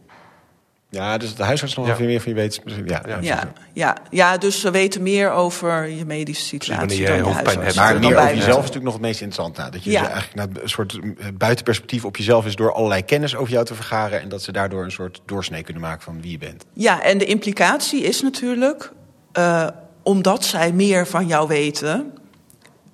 [0.90, 1.96] Ja, dus de huisarts nog Ja.
[2.04, 2.60] meer van je weet.
[2.86, 3.18] Ja, Ja.
[3.20, 7.22] Ja, ja, ja, dus ze weten meer over je medische situatie wanneer jij dan je
[7.22, 7.88] hoofdpijn huisarts.
[7.88, 8.00] hebt.
[8.00, 9.56] Maar meer over jezelf is natuurlijk nog het meest interessant.
[9.56, 10.00] Nou, dat je Ja.
[10.00, 13.64] dus eigenlijk naar een soort eh, buitenperspectief op jezelf is door allerlei kennis over jou
[13.64, 14.20] te vergaren.
[14.20, 16.64] En dat ze daardoor een soort doorsnee kunnen maken van wie je bent.
[16.72, 18.92] Ja, en de implicatie is natuurlijk,
[19.32, 19.66] eh,
[20.02, 22.12] omdat zij meer van jou weten,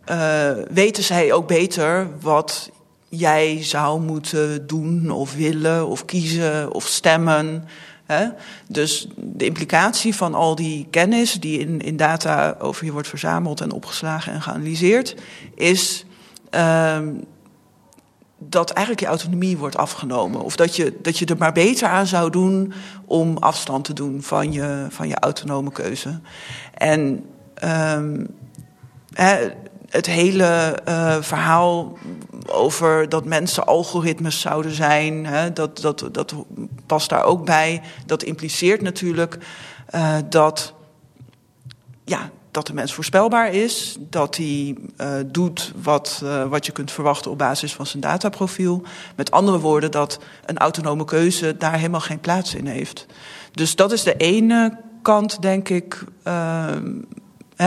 [0.05, 2.71] eh, weten zij ook beter wat
[3.15, 7.65] jij zou moeten doen of willen of kiezen of stemmen.
[8.05, 8.29] Hè?
[8.69, 13.61] Dus de implicatie van al die kennis die in, in data over je wordt verzameld
[13.61, 15.15] en opgeslagen en geanalyseerd,
[15.55, 16.05] is
[16.51, 17.15] ehm,
[18.39, 20.41] dat eigenlijk je autonomie wordt afgenomen.
[20.41, 22.73] Of dat je, dat je er maar beter aan zou doen
[23.05, 26.21] om afstand te doen van je, van je autonome keuze.
[26.75, 28.25] En ehm,
[29.13, 29.51] hè,
[29.93, 31.99] het hele eh, verhaal
[32.47, 36.35] over dat mensen algoritmes zouden zijn, hè, dat, dat, dat
[36.87, 37.83] past daar ook bij.
[38.07, 39.39] Dat impliceert natuurlijk
[39.87, 40.75] eh, dat
[42.05, 46.91] ja, dat de mens voorspelbaar is, dat hij eh, doet wat, eh, wat je kunt
[46.91, 48.83] verwachten op basis van zijn dataprofiel.
[49.17, 53.07] Met andere woorden, dat een autonome keuze daar helemaal geen plaats in heeft.
[53.53, 56.05] Dus dat is de ene kant, denk ik,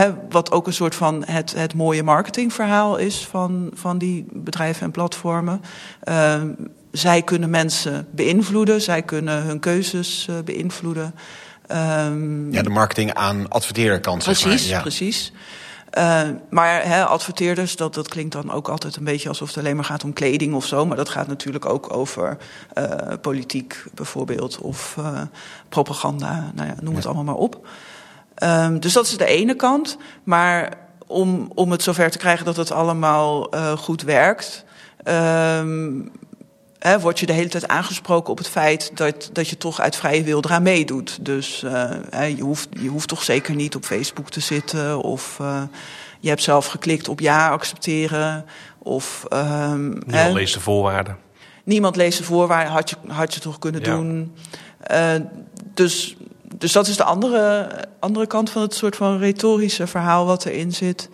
[0.02, 4.82] ehm, wat ook een soort van het, het mooie marketingverhaal is van, van die bedrijven
[4.82, 5.60] en platformen.
[6.02, 6.48] Ehm,
[6.92, 11.14] zij kunnen mensen beïnvloeden, zij kunnen hun keuzes eh, beïnvloeden.
[11.66, 13.46] Ehm, Ja, de marketing aan
[14.22, 14.52] zeg maar.
[14.52, 14.80] Precies, Ja.
[14.80, 15.32] precies.
[15.90, 19.84] Eh, maar adverteerders, dat, dat klinkt dan ook altijd een beetje alsof het alleen maar
[19.84, 20.86] gaat om kleding of zo.
[20.86, 22.36] Maar dat gaat natuurlijk ook over
[22.72, 22.84] eh,
[23.20, 25.20] politiek bijvoorbeeld of eh,
[25.68, 26.50] propaganda.
[26.54, 27.68] Nou ja, noem het allemaal maar op.
[28.36, 29.96] Ehm, dus dat is de ene kant.
[30.24, 30.72] Maar
[31.06, 34.64] om, om het zover te krijgen dat het allemaal eh, goed werkt.
[35.04, 36.00] ehm,
[36.78, 39.96] hè, word je de hele tijd aangesproken op het feit dat, dat je toch uit
[39.96, 41.18] vrije wil eraan meedoet.
[41.24, 45.00] Dus eh, hè, je, hoeft, je hoeft toch zeker niet op Facebook te zitten.
[45.00, 45.62] Of eh,
[46.20, 48.44] je hebt zelf geklikt op ja accepteren.
[48.78, 51.16] Of ehm, hè, Niemand leest de voorwaarden.
[51.64, 53.96] niemand leest de voorwaarden, had je, had je toch kunnen Ja.
[53.96, 54.34] doen.
[55.74, 56.16] Dus,
[56.58, 60.72] dus dat is de andere, andere kant van het soort van retorische verhaal wat erin
[60.72, 61.08] zit.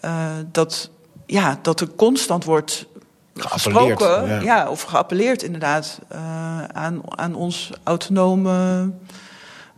[0.00, 0.90] Eh, dat,
[1.26, 2.86] ja, dat er constant wordt
[3.34, 4.40] gesproken, ja.
[4.40, 4.68] ja.
[4.68, 8.90] of geappelleerd inderdaad, eh, aan, aan ons autonome,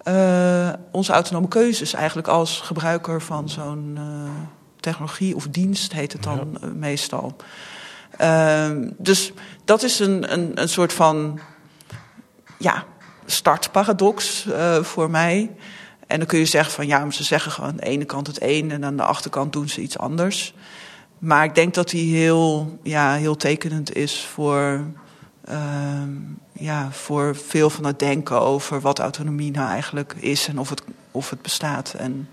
[0.02, 3.98] eh, onze autonome keuzes eigenlijk als gebruiker van zo'n
[4.80, 7.36] technologie of dienst heet het dan meestal.
[8.16, 9.32] Ehm, dus
[9.64, 11.40] dat is een, een, een soort van
[12.58, 12.84] ja,
[13.26, 15.50] startparadox eh, voor mij.
[16.06, 18.26] En dan kun je zeggen van ja, maar ze zeggen gewoon aan de ene kant
[18.26, 20.54] het een en aan de achterkant doen ze iets anders.
[21.18, 24.80] Maar ik denk dat die heel, ja, heel tekenend is voor,
[25.44, 26.10] ehm,
[26.52, 30.82] ja, voor veel van het denken over wat autonomie nou eigenlijk is en of het,
[31.10, 32.28] of het bestaat en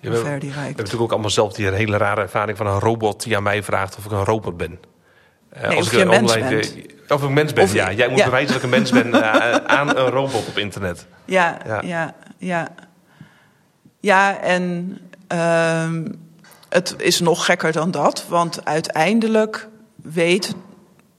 [0.00, 2.56] Ja, hoe we, ver die we hebben natuurlijk ook allemaal zelf die hele rare ervaring
[2.58, 4.78] van een robot die aan mij vraagt of ik een robot ben.
[5.48, 6.76] Eh, Nee, als ik een mens online- bent.
[7.12, 7.92] Of ik een mens ben, Of- ja.
[7.92, 8.24] Jij moet ja.
[8.24, 11.06] bewijzen dat ik een mens ben eh, aan een robot op internet.
[11.24, 11.80] Ja, Ja.
[11.84, 12.68] ja, ja.
[14.00, 16.06] Ja, en ehm,
[16.68, 19.68] het is nog gekker dan dat, want uiteindelijk
[20.02, 20.54] weet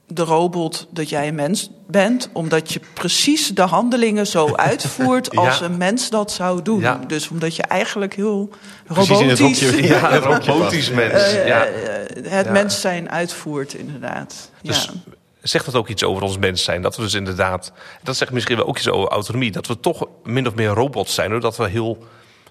[0.06, 5.58] de robot dat jij een mens bent, omdat je precies de handelingen zo uitvoert als
[5.58, 5.64] Ja.
[5.64, 6.80] een mens dat zou doen.
[6.80, 7.00] Ja.
[7.06, 8.50] Dus omdat je eigenlijk heel
[8.86, 9.82] robotisch hokje.
[9.86, 11.32] Ja, robotisch mens.
[11.32, 11.64] ja.
[11.64, 14.50] eh, het mens zijn uitvoert, inderdaad.
[14.62, 15.12] Dus ja.
[15.48, 16.82] Zegt dat ook iets over ons mens zijn?
[16.82, 20.04] Dat we dus inderdaad, dat zegt misschien wel ook iets over autonomie, dat we toch
[20.24, 21.98] min of meer robots zijn, doordat we heel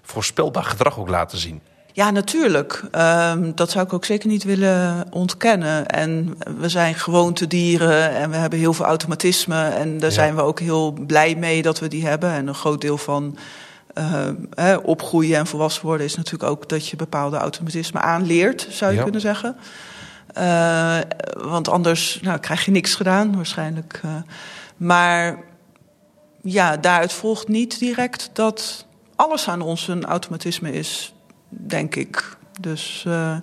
[0.02, 1.60] voorspelbaar gedrag ook laten zien.
[1.92, 2.82] Ja, natuurlijk.
[2.90, 5.86] Ehm, dat zou ik ook zeker niet willen ontkennen.
[5.86, 9.68] En we zijn gewoontedieren en we hebben heel veel automatisme.
[9.68, 10.14] En daar Ja.
[10.14, 12.30] zijn we ook heel blij mee dat we die hebben.
[12.30, 13.36] En een groot deel van
[13.94, 18.90] eh, hè, opgroeien en volwassen worden is natuurlijk ook dat je bepaalde automatisme aanleert, zou
[18.90, 19.02] je Ja.
[19.02, 19.56] kunnen zeggen.
[20.34, 20.98] Eh,
[21.34, 24.00] want anders nou, krijg je niks gedaan, waarschijnlijk.
[24.02, 24.10] eh.
[24.76, 25.38] maar
[26.42, 31.14] ja, daaruit volgt niet direct dat alles aan ons een automatisme is,
[31.48, 32.36] denk ik.
[32.60, 33.36] Dus eh,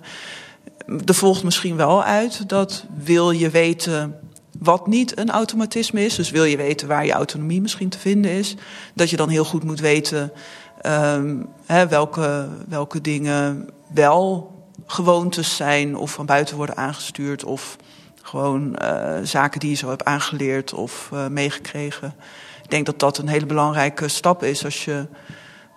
[1.06, 4.18] er volgt misschien wel uit dat wil je weten
[4.58, 8.30] wat niet een automatisme is, dus wil je weten waar je autonomie misschien te vinden
[8.30, 8.56] is,
[8.94, 10.32] dat je dan heel goed moet weten
[10.80, 14.51] ehm, hè, welke, welke dingen wel
[14.92, 17.76] gewoontes zijn of van buiten worden aangestuurd of
[18.22, 22.14] gewoon eh, zaken die je zo hebt aangeleerd of eh, meegekregen.
[22.62, 25.08] Ik denk dat dat een hele belangrijke stap is als je een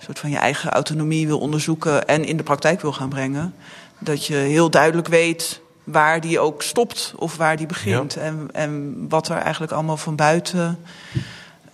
[0.04, 3.56] soort van je eigen autonomie wil onderzoeken en in de praktijk wil gaan brengen.
[4.00, 8.16] Dat je heel duidelijk weet waar die ook stopt of waar die begint.
[8.16, 10.80] En, en wat er eigenlijk allemaal van buiten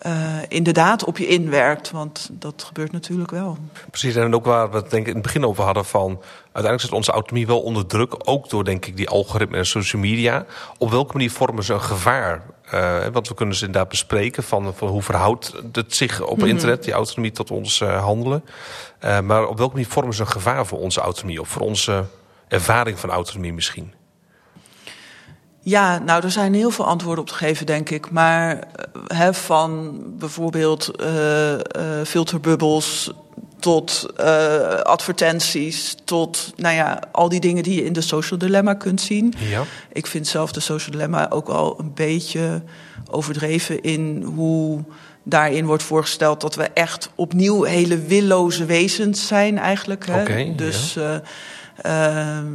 [0.01, 1.91] eh, inderdaad op je inwerkt.
[1.91, 3.57] Want dat gebeurt natuurlijk wel.
[3.89, 6.21] Precies, en ook waar we het denk ik in het begin over hadden van...
[6.43, 8.29] uiteindelijk zit onze autonomie wel onder druk.
[8.29, 10.45] Ook door denk ik die algoritmen en social media.
[10.77, 12.43] Op welke manier vormen ze een gevaar?
[12.65, 16.83] Eh, want we kunnen ze inderdaad bespreken van, van hoe verhoudt het zich op internet...
[16.83, 18.43] die autonomie tot ons eh, handelen.
[19.01, 21.41] Maar op welke manier vormen ze een gevaar voor onze autonomie?
[21.41, 22.05] Of voor onze
[22.47, 23.93] ervaring van autonomie misschien?
[25.63, 28.12] Ja, nou, er zijn heel veel antwoorden op te geven, denk ik.
[28.12, 31.60] Maar eh, hè, van bijvoorbeeld eh, eh,
[32.06, 33.12] filterbubbels
[33.60, 34.08] tot
[34.84, 39.34] advertenties, tot nou ja, al die dingen die je in de social dilemma kunt zien.
[39.38, 39.63] Ja.
[39.91, 42.62] Ik vind zelf de social dilemma ook al een beetje
[43.10, 44.84] overdreven in hoe
[45.24, 50.06] daarin wordt voorgesteld dat we echt opnieuw hele willoze wezens zijn eigenlijk.
[50.06, 50.56] Hè?
[50.56, 51.15] Dus eh,
[52.38, 52.47] ehm,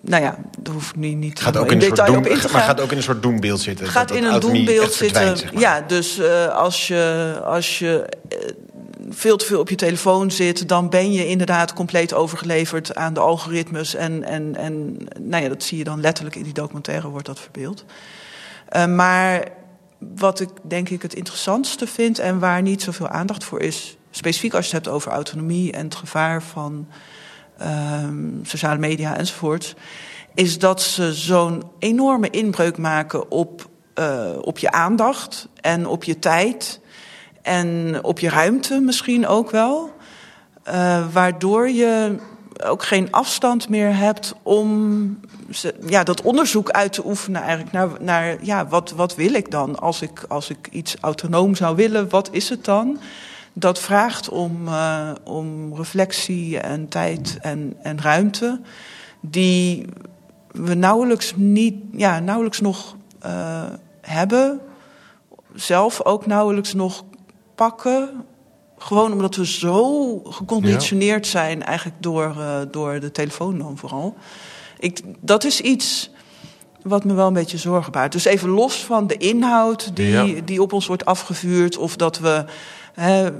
[0.00, 2.40] nou ja, daar hoef ik nu niet Gaat ook in soort detail op in te
[2.40, 2.60] maar gaan.
[2.62, 3.86] gaat ook in een soort doembeeld zitten.
[3.86, 5.36] Gaat Dat- in dat een doembeeld zitten.
[5.36, 5.62] zeg maar.
[5.62, 8.38] Ja, dus eh, als je, als je eh,
[9.10, 13.20] veel te veel op je telefoon zit, dan ben je inderdaad compleet overgeleverd aan de
[13.20, 13.94] algoritmes.
[13.94, 17.40] En, en, en nou ja, dat zie je dan letterlijk in die documentaire, wordt dat
[17.40, 17.84] verbeeld.
[18.68, 19.44] Eh, maar
[20.16, 24.54] wat ik denk ik het interessantste vind en waar niet zoveel aandacht voor is, specifiek
[24.54, 26.86] als je het hebt over autonomie en het gevaar van
[27.60, 29.76] ehm, sociale media enzovoort,
[30.34, 36.18] is dat ze zo'n enorme inbreuk maken op, eh, op je aandacht en op je
[36.18, 36.80] tijd
[37.42, 39.92] en op je ruimte misschien ook wel.
[40.62, 42.16] Eh, waardoor je
[42.64, 45.20] ook geen afstand meer hebt om
[45.86, 49.78] ja, dat onderzoek uit te oefenen eigenlijk naar, naar ja, wat, wat wil ik dan
[49.78, 52.98] als ik, als ik iets autonoom zou willen, wat is het dan?
[53.52, 58.60] Dat vraagt om, eh, om reflectie en tijd en, en ruimte
[59.20, 59.86] die
[60.50, 63.62] we nauwelijks, niet, ja, nauwelijks nog eh,
[64.00, 64.60] hebben,
[65.54, 67.04] zelf ook nauwelijks nog
[67.54, 68.24] pakken.
[68.78, 74.16] Gewoon omdat we zo geconditioneerd zijn, eigenlijk door, eh, door de telefoon dan vooral.
[74.78, 76.10] Ik, dat is iets
[76.82, 78.12] wat me wel een beetje zorgen baart.
[78.12, 80.40] Dus even los van de inhoud die, Ja.
[80.44, 82.44] die op ons wordt afgevuurd, of dat we
[82.92, 83.30] hè,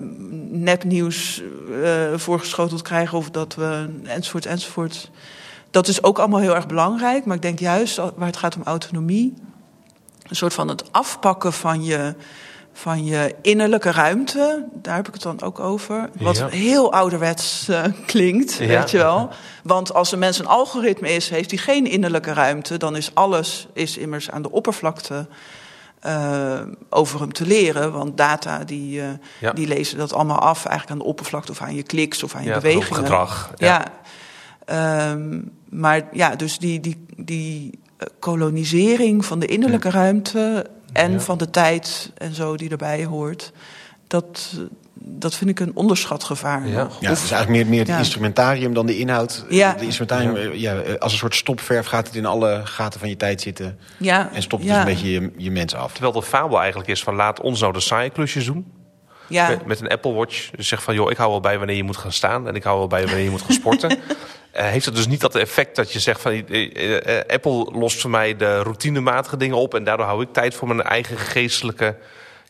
[0.51, 1.43] nepnieuws
[1.83, 5.11] eh, voorgeschoteld krijgen, of dat we enzovoort, enzovoort.
[5.71, 7.25] Dat is ook allemaal heel erg belangrijk.
[7.25, 9.35] Maar ik denk juist waar het gaat om autonomie,
[10.29, 12.15] een soort van het afpakken van je,
[12.73, 14.65] van je innerlijke ruimte.
[14.73, 16.11] Daar heb ik het dan ook over.
[16.19, 16.49] Wat Ja.
[16.49, 18.67] heel ouderwets eh, klinkt, Ja.
[18.67, 19.31] weet je wel.
[19.63, 22.77] Want als een mens een algoritme is, heeft hij geen innerlijke ruimte.
[22.77, 25.27] Dan is alles is immers aan de oppervlakte
[26.01, 26.61] eh,
[26.91, 27.93] over hem te leren.
[27.93, 29.09] Want data die, eh,
[29.41, 29.53] Ja.
[29.53, 32.43] die lezen dat allemaal af, eigenlijk aan de oppervlakte of aan je kliks of aan
[32.43, 32.95] je Ja, bewegingen.
[32.95, 33.53] gedrag.
[33.57, 33.67] Ja.
[33.67, 33.85] Ja.
[34.65, 41.39] Ehm, maar ja, dus die, die, die eh, kolonisering van de innerlijke ruimte en van
[41.39, 43.53] de tijd en zo die erbij hoort,
[44.07, 44.51] dat,
[45.03, 46.83] dat vind ik een onderschat gevaar Ja.
[46.83, 47.01] nog.
[47.01, 47.99] Ja, het is eigenlijk meer, meer het Ja.
[47.99, 49.45] instrumentarium dan de inhoud.
[49.49, 49.73] Ja.
[49.73, 50.75] De instrumentarium, ja.
[50.99, 53.79] als een soort stopverf gaat het in alle gaten van je tijd zitten.
[53.97, 54.69] ja, En stopt ja.
[54.69, 55.93] dus een beetje je, je mens af.
[55.93, 58.73] Terwijl de fabel eigenlijk is van laat ons nou de saaie klusjes doen.
[59.27, 59.49] Ja.
[59.49, 60.51] met, met een Apple Watch.
[60.51, 62.49] Dus zeg van, joh, ik hou wel bij wanneer je moet gaan staan.
[62.49, 63.99] En ik hou wel bij wanneer je moet gaan sporten.
[64.51, 66.33] Eh, heeft het dus niet dat effect dat je zegt van...
[66.33, 69.75] eh, eh, Apple lost voor mij de routinematige dingen op...
[69.75, 71.97] en daardoor hou ik tijd voor mijn eigen geestelijke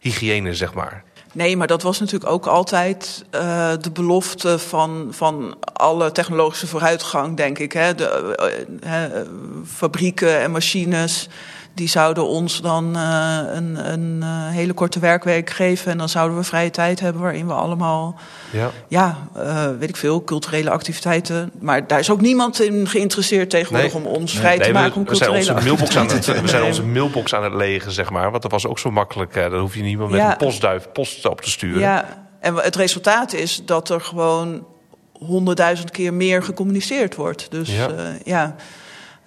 [0.01, 1.05] hygiëne, zeg maar.
[1.33, 7.37] Nee, maar dat was natuurlijk ook altijd eh, de belofte van, van alle technologische vooruitgang,
[7.37, 7.73] denk ik.
[7.73, 7.95] Hè?
[7.95, 8.35] De,
[8.83, 9.27] eh, eh,
[9.67, 11.29] fabrieken en machines
[11.75, 15.93] die zouden ons dan eh, een, een eh, hele korte werkweek geven.
[15.93, 18.15] En dan zouden we vrije tijd hebben waarin we allemaal,
[18.51, 18.71] Ja.
[18.89, 21.51] ja, eh, weet ik veel, culturele activiteiten.
[21.61, 24.03] Maar daar is ook niemand in geïnteresseerd tegenwoordig Nee.
[24.05, 26.49] om ons vrij te Nee, maken we, om zijn culturele onze mailbox aan het, we
[26.49, 28.31] zijn onze mailbox aan het legen, zeg maar.
[28.31, 29.35] Want dat was ook zo makkelijk.
[29.35, 30.31] Dan hoef je niet meer met Ja.
[30.31, 31.81] een postduif post op te sturen.
[31.81, 32.05] Ja,
[32.41, 34.67] en het resultaat is dat er gewoon
[35.13, 37.51] honderdduizend keer meer gecommuniceerd wordt.
[37.51, 37.89] Dus Ja.
[38.25, 38.57] ja,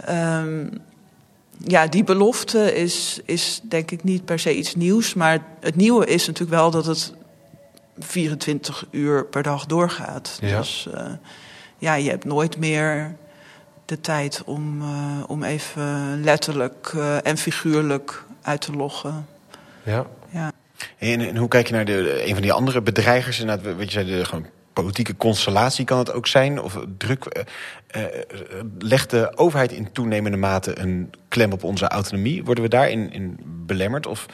[0.06, 0.70] ja.
[1.66, 5.14] Ja die belofte is, is denk ik niet per se iets nieuws.
[5.14, 7.14] Maar het nieuwe is natuurlijk wel dat het
[8.00, 10.38] 24 uur per dag doorgaat.
[10.42, 10.58] Ja.
[10.58, 11.06] Dus eh,
[11.78, 13.16] ja, je hebt nooit meer
[13.86, 19.28] de tijd om, eh, om even letterlijk eh, en figuurlijk uit te loggen.
[19.84, 20.06] Ja.
[20.30, 20.52] Ja.
[20.98, 23.40] En, en hoe kijk je naar de, een van die andere bedreigers?
[23.40, 26.62] Inderdaad, wat je zei, de gewoon politieke constellatie kan het ook zijn.
[26.62, 27.26] Of druk.
[27.88, 28.04] eh,
[28.80, 32.44] legt de overheid in toenemende mate een klem op onze autonomie?
[32.44, 34.08] Worden we daarin in belemmerd?
[34.08, 34.26] Of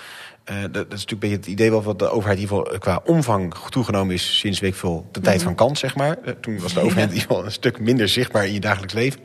[0.43, 2.80] eh, dat, dat is natuurlijk bij het idee wel wat de overheid in ieder geval
[2.80, 6.17] qua omvang toegenomen is sinds week veel de tijd van kant, zeg maar.
[6.41, 9.19] Toen was de overheid in ieder geval een stuk minder zichtbaar in je dagelijks leven.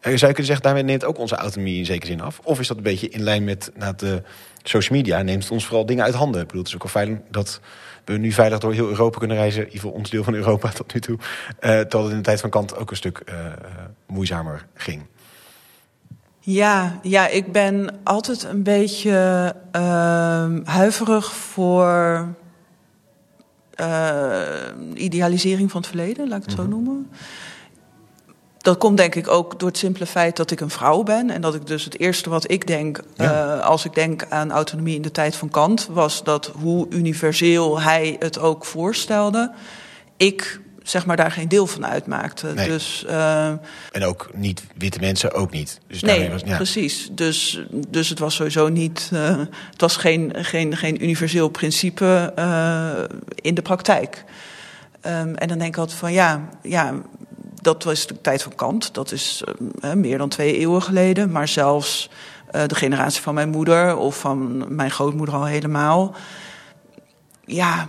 [0.00, 2.40] Zou je kunnen zeggen, daarmee neemt ook onze autonomie in zekere zin af?
[2.42, 4.22] Of is dat een beetje in lijn met nou, de
[4.62, 5.22] social media?
[5.22, 6.40] Neemt het ons vooral dingen uit handen?
[6.40, 7.60] Ik bedoel, het is ook wel fijn dat
[8.04, 9.60] we nu veilig door heel Europa kunnen reizen.
[9.60, 11.18] In ieder geval ons deel van Europa tot nu toe.
[11.58, 13.52] Eh terwijl het in de tijd van kant ook een stuk eh, eh,
[14.06, 15.02] moeizamer ging.
[16.44, 22.26] Ja, ja, ik ben altijd een beetje ehm, huiverig voor
[23.74, 24.42] eh,
[24.94, 27.10] idealisering van het verleden, laat ik het zo noemen.
[28.62, 31.30] Dat komt denk ik ook door het simpele feit dat ik een vrouw ben.
[31.30, 33.56] En dat ik dus het eerste wat ik denk, Ja.
[33.58, 37.80] eh, als ik denk aan autonomie in de tijd van Kant, was dat hoe universeel
[37.80, 39.52] hij het ook voorstelde,
[40.16, 42.46] ik zeg maar daar geen deel van uitmaakte.
[42.54, 42.68] Nee.
[42.68, 43.46] Dus eh,
[43.92, 45.80] En ook niet witte mensen, ook niet.
[45.86, 46.56] Dus Nee, was, ja.
[46.56, 47.08] precies.
[47.12, 49.10] Dus, dus het was sowieso niet.
[49.12, 49.38] eh,
[49.70, 52.32] het was geen, geen, geen universeel principe
[53.34, 54.24] in de praktijk.
[55.00, 56.94] Ehm, en dan denk ik altijd van ja, ja,
[57.62, 58.94] dat was de tijd van Kant.
[58.94, 59.42] Dat is
[59.80, 61.30] eh, meer dan twee eeuwen geleden.
[61.30, 62.10] Maar zelfs
[62.50, 66.14] eh, de generatie van mijn moeder of van mijn grootmoeder al helemaal.
[67.44, 67.88] Ja,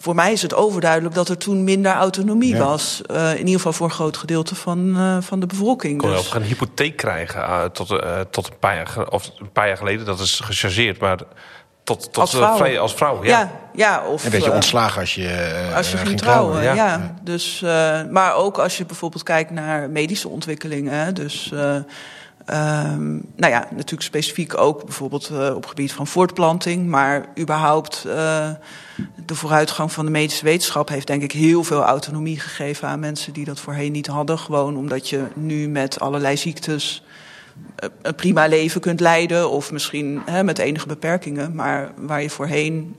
[0.00, 2.64] voor mij is het overduidelijk dat er toen minder autonomie Ja.
[2.64, 3.02] was.
[3.06, 5.98] Eh, in ieder geval voor een groot gedeelte van, eh, van de bevolking.
[5.98, 7.88] kon je Dus- ook een hypotheek krijgen tot,
[8.30, 10.06] tot een, paar jaar, of een paar jaar geleden.
[10.06, 11.18] Dat is gechargeerd, maar
[11.88, 12.56] tot, tot Als eh, vrouw.
[12.56, 13.24] vrij als vrouw.
[13.24, 13.28] Ja.
[13.38, 16.62] Ja, ja, of Een beetje eh, ontslagen als je, eh, als je eh, ging trouwen.
[16.62, 16.74] ja.
[16.74, 17.14] ja.
[17.22, 21.14] Dus, eh, maar ook als je bijvoorbeeld kijkt naar medische ontwikkelingen.
[21.14, 21.76] Dus, eh,
[22.46, 26.86] ehm, nou ja, natuurlijk specifiek ook bijvoorbeeld eh, op het gebied van voortplanting.
[26.86, 28.50] Maar überhaupt eh,
[29.26, 33.32] de vooruitgang van de medische wetenschap heeft denk ik heel veel autonomie gegeven aan mensen
[33.32, 34.38] die dat voorheen niet hadden.
[34.38, 37.07] Gewoon omdat je nu met allerlei ziektes eh,
[38.02, 39.50] een prima leven kunt leiden.
[39.50, 41.54] Of misschien hè, met enige beperkingen.
[41.54, 42.96] Maar waar je voorheen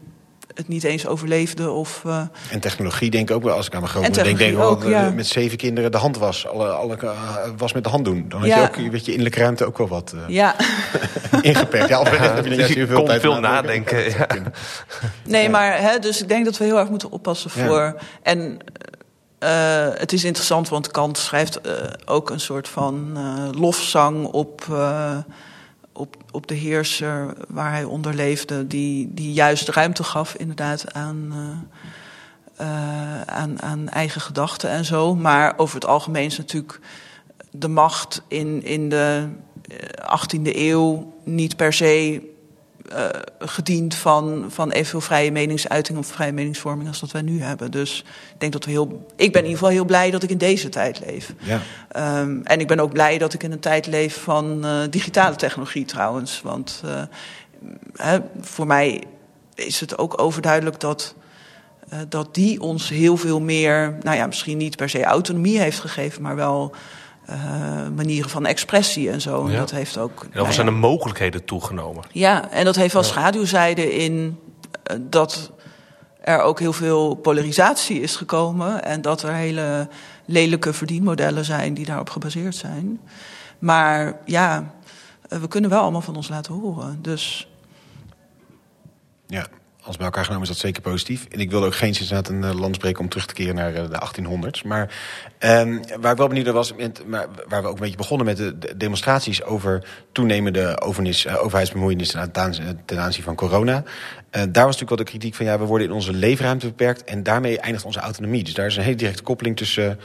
[0.53, 1.71] het niet eens overleefde.
[1.71, 3.55] Of, eh, En technologie denk ik ook wel.
[3.55, 5.09] Als ik aan mijn grootmoeder En denk, denk ik wel ook, dat, ja.
[5.09, 6.47] met zeven kinderen de hand was.
[6.47, 7.09] Alle, alle eh,
[7.57, 8.25] was met de hand doen.
[8.29, 8.57] Dan had Ja.
[8.61, 10.55] je ook je weet je innerlijke ruimte ook wel wat eh, ja,
[11.41, 11.89] ingeperkt.
[11.89, 14.53] Ja, of heb je heel veel kon tijd veel nadenken, Ja, kunnen.
[15.25, 17.65] nee, maar hè, dus ik denk dat we heel erg moeten oppassen Ja.
[17.65, 17.95] voor.
[18.23, 18.57] En
[19.39, 21.73] eh, het is interessant, want Kant schrijft eh,
[22.05, 24.65] ook een soort van eh, lofzang op,
[25.93, 31.33] op, op de heerser waar hij onder leefde, die, die juist ruimte gaf, inderdaad, aan.
[33.25, 35.15] aan, aan eigen gedachten en zo.
[35.15, 36.79] Maar over het algemeen is natuurlijk
[37.51, 39.27] de macht in, in de
[39.67, 42.21] eh, 18e eeuw niet per se
[42.89, 47.71] eh, gediend van, van evenveel vrije meningsuiting of vrije meningsvorming als dat wij nu hebben.
[47.71, 47.99] Dus
[48.33, 49.05] ik denk dat we heel.
[49.15, 51.33] Ik ben in ieder geval heel blij dat ik in deze tijd leef.
[51.39, 51.59] Ja.
[51.89, 55.35] Ehm, en ik ben ook blij dat ik in een tijd leef van eh, digitale
[55.35, 56.41] technologie trouwens.
[56.41, 57.01] Want eh,
[57.95, 59.03] hè, voor mij
[59.55, 61.15] is het ook overduidelijk dat,
[62.09, 66.21] dat die ons heel veel meer, nou ja, misschien niet per se autonomie heeft gegeven,
[66.21, 66.75] maar wel
[67.95, 69.45] manieren van expressie en zo.
[69.45, 69.57] En Ja.
[69.59, 70.23] dat heeft ook.
[70.23, 72.03] En nou er zijn ja, de mogelijkheden toegenomen.
[72.11, 74.39] ja, en dat heeft wel schaduwzijde in
[74.83, 75.51] eh, dat
[76.21, 78.83] er ook heel veel polarisatie is gekomen.
[78.83, 79.87] En dat er hele
[80.25, 82.99] lelijke verdienmodellen zijn die daarop gebaseerd zijn.
[83.59, 84.73] Maar ja,
[85.29, 86.99] eh, we kunnen wel allemaal van ons laten horen.
[87.01, 87.47] Dus
[89.27, 89.47] Ja,
[89.89, 91.25] Als bij elkaar genomen is dat zeker positief.
[91.25, 93.73] En ik wilde ook geen zin een uh, land spreken om terug te keren naar
[93.73, 94.67] de 1800s.
[94.67, 94.95] Maar
[95.39, 96.73] um, waar ik wel benieuwd was,
[97.05, 102.15] maar waar we ook een beetje begonnen met de demonstraties over toenemende overheidsbemoeienis
[102.85, 103.83] ten aanzien van corona.
[104.29, 107.23] daar was natuurlijk wel de kritiek van ja, we worden in onze leefruimte beperkt en
[107.23, 108.43] daarmee eindigt onze autonomie.
[108.43, 109.99] Dus daar is een hele directe koppeling tussen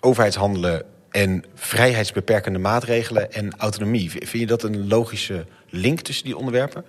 [0.00, 4.10] overheidshandelen en vrijheidsbeperkende maatregelen en autonomie.
[4.10, 6.84] Vind je dat een logische link tussen die onderwerpen?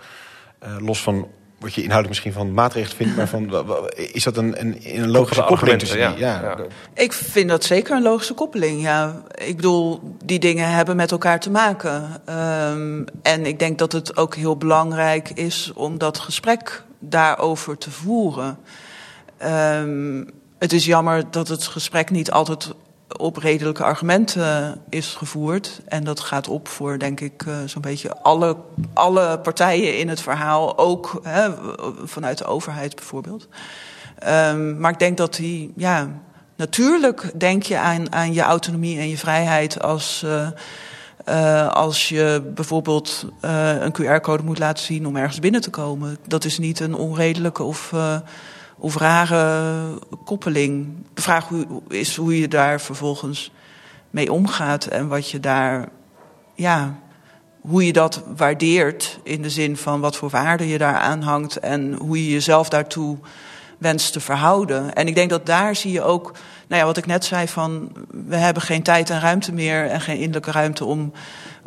[0.79, 1.27] Los van
[1.61, 5.43] wat je inhoudelijk misschien van maatregelen vindt, maar van, is dat een, een, een logische
[5.43, 6.17] koppeling tussen die?
[6.17, 6.41] Ja.
[6.41, 6.57] ja.
[6.93, 9.21] Ik vind dat zeker een logische koppeling, ja.
[9.35, 12.21] Ik bedoel, die dingen hebben met elkaar te maken.
[12.29, 17.91] Um, en ik denk dat het ook heel belangrijk is om dat gesprek daarover te
[17.91, 18.57] voeren.
[19.45, 22.73] Um, het is jammer dat het gesprek niet altijd
[23.17, 25.81] op redelijke argumenten is gevoerd.
[25.87, 28.57] En dat gaat op voor, denk ik, uh, zo'n beetje alle,
[28.93, 30.77] alle partijen in het verhaal.
[30.77, 31.49] Ook hè,
[32.03, 33.47] vanuit de overheid bijvoorbeeld.
[34.27, 36.09] Um, maar ik denk dat die, ja,
[36.55, 40.23] natuurlijk denk je aan, aan je autonomie en je vrijheid als.
[40.25, 40.47] Uh,
[41.67, 46.17] als je bijvoorbeeld een QR-code moet laten zien om ergens binnen te komen.
[46.27, 47.93] Dat is niet een onredelijke of
[48.81, 50.87] of rare koppeling.
[51.13, 51.49] De vraag
[51.87, 53.51] is hoe je daar vervolgens
[54.09, 55.89] mee omgaat en wat je daar,
[56.55, 56.99] ja,
[57.61, 61.93] hoe je dat waardeert in de zin van wat voor waarde je daar aanhangt en
[61.93, 63.17] hoe je jezelf daartoe
[63.77, 64.93] wenst te verhouden.
[64.93, 66.31] En ik denk dat daar zie je ook,
[66.67, 67.91] nou ja, wat ik net zei van
[68.27, 71.11] we hebben geen tijd en ruimte meer en geen innerlijke ruimte om,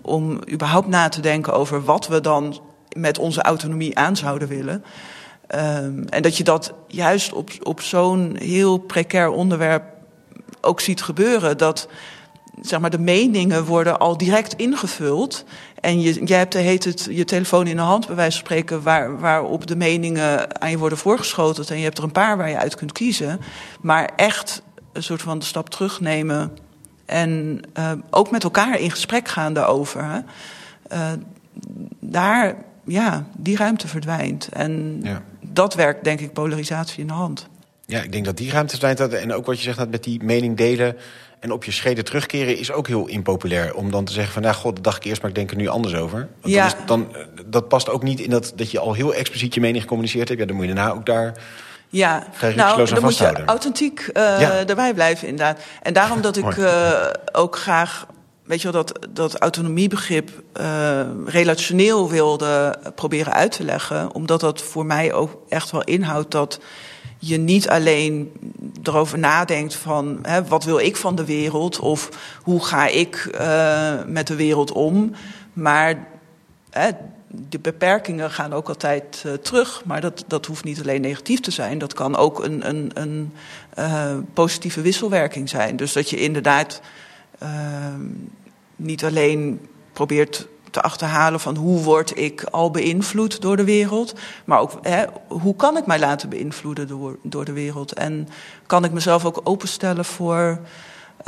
[0.03, 2.61] om überhaupt na te denken over wat we dan
[2.97, 4.85] met onze autonomie aan zouden willen.
[5.49, 9.85] Um, en dat je dat juist op, op zo'n heel precair onderwerp
[10.61, 11.59] ook ziet gebeuren.
[11.59, 11.89] Dat
[12.61, 15.45] zeg maar, de meningen worden al direct ingevuld.
[15.81, 18.83] En je, jij hebt heet het, je telefoon in de hand, bij wijze van spreken,
[18.83, 21.67] waar, waarop de meningen aan je worden voorgeschoten.
[21.69, 23.41] En je hebt er een paar waar je uit kunt kiezen.
[23.81, 26.57] Maar echt een soort van de stap terugnemen.
[27.07, 30.25] En uh, ook met elkaar in gesprek gaan daarover.
[30.93, 31.13] Uh,
[32.01, 34.49] daar, ja, die ruimte verdwijnt.
[34.49, 35.23] En ja
[35.55, 37.49] dat werkt denk ik polarisatie in de hand.
[37.87, 39.15] Ja, ik denk dat die ruimte verdwijnt.
[39.15, 40.97] En ook wat je zegt met die mening delen
[41.41, 43.75] en op je schreden terugkeren is ook heel impopulair.
[43.75, 45.57] Om dan te zeggen van, nou god, dat dacht ik eerst, maar ik denk er
[45.57, 46.29] nu anders over.
[46.41, 46.75] Want ja.
[46.87, 49.83] dan, dan, dat past ook niet in dat, dat je al heel expliciet je mening
[49.83, 50.41] gecommuniceerd hebt.
[50.41, 51.35] Ja, dan moet je daarna ook daar
[51.95, 52.27] ja,
[52.57, 54.67] nou, dan moet je authentiek uh, ja.
[54.67, 55.61] erbij blijven inderdaad.
[55.83, 58.07] En daarom dat ik uh, ook graag
[58.45, 60.31] weet je wel, dat, dat autonomiebegrip
[60.61, 64.15] uh, relationeel wilde proberen uit te leggen.
[64.15, 66.61] Omdat dat voor mij ook echt wel inhoudt dat
[67.19, 68.33] je niet alleen
[68.83, 72.09] erover nadenkt van hè, wat wil ik van de wereld of
[72.43, 75.13] hoe ga ik uh, met de wereld om.
[75.53, 76.07] Maar
[76.71, 76.91] hè,
[77.49, 79.83] de beperkingen gaan ook altijd uh, terug.
[79.85, 81.79] Maar dat, dat hoeft niet alleen negatief te zijn.
[81.79, 83.33] Dat kan ook een, een, een
[84.33, 85.77] positieve wisselwerking zijn.
[85.77, 86.81] Dus dat je inderdaad
[88.77, 94.15] niet alleen probeert te achterhalen van hoe word ik al beïnvloed door de wereld,
[94.45, 97.93] maar ook hè, hoe kan ik mij laten beïnvloeden door, door de wereld?
[97.93, 98.29] En
[98.67, 100.59] kan ik mezelf ook openstellen voor,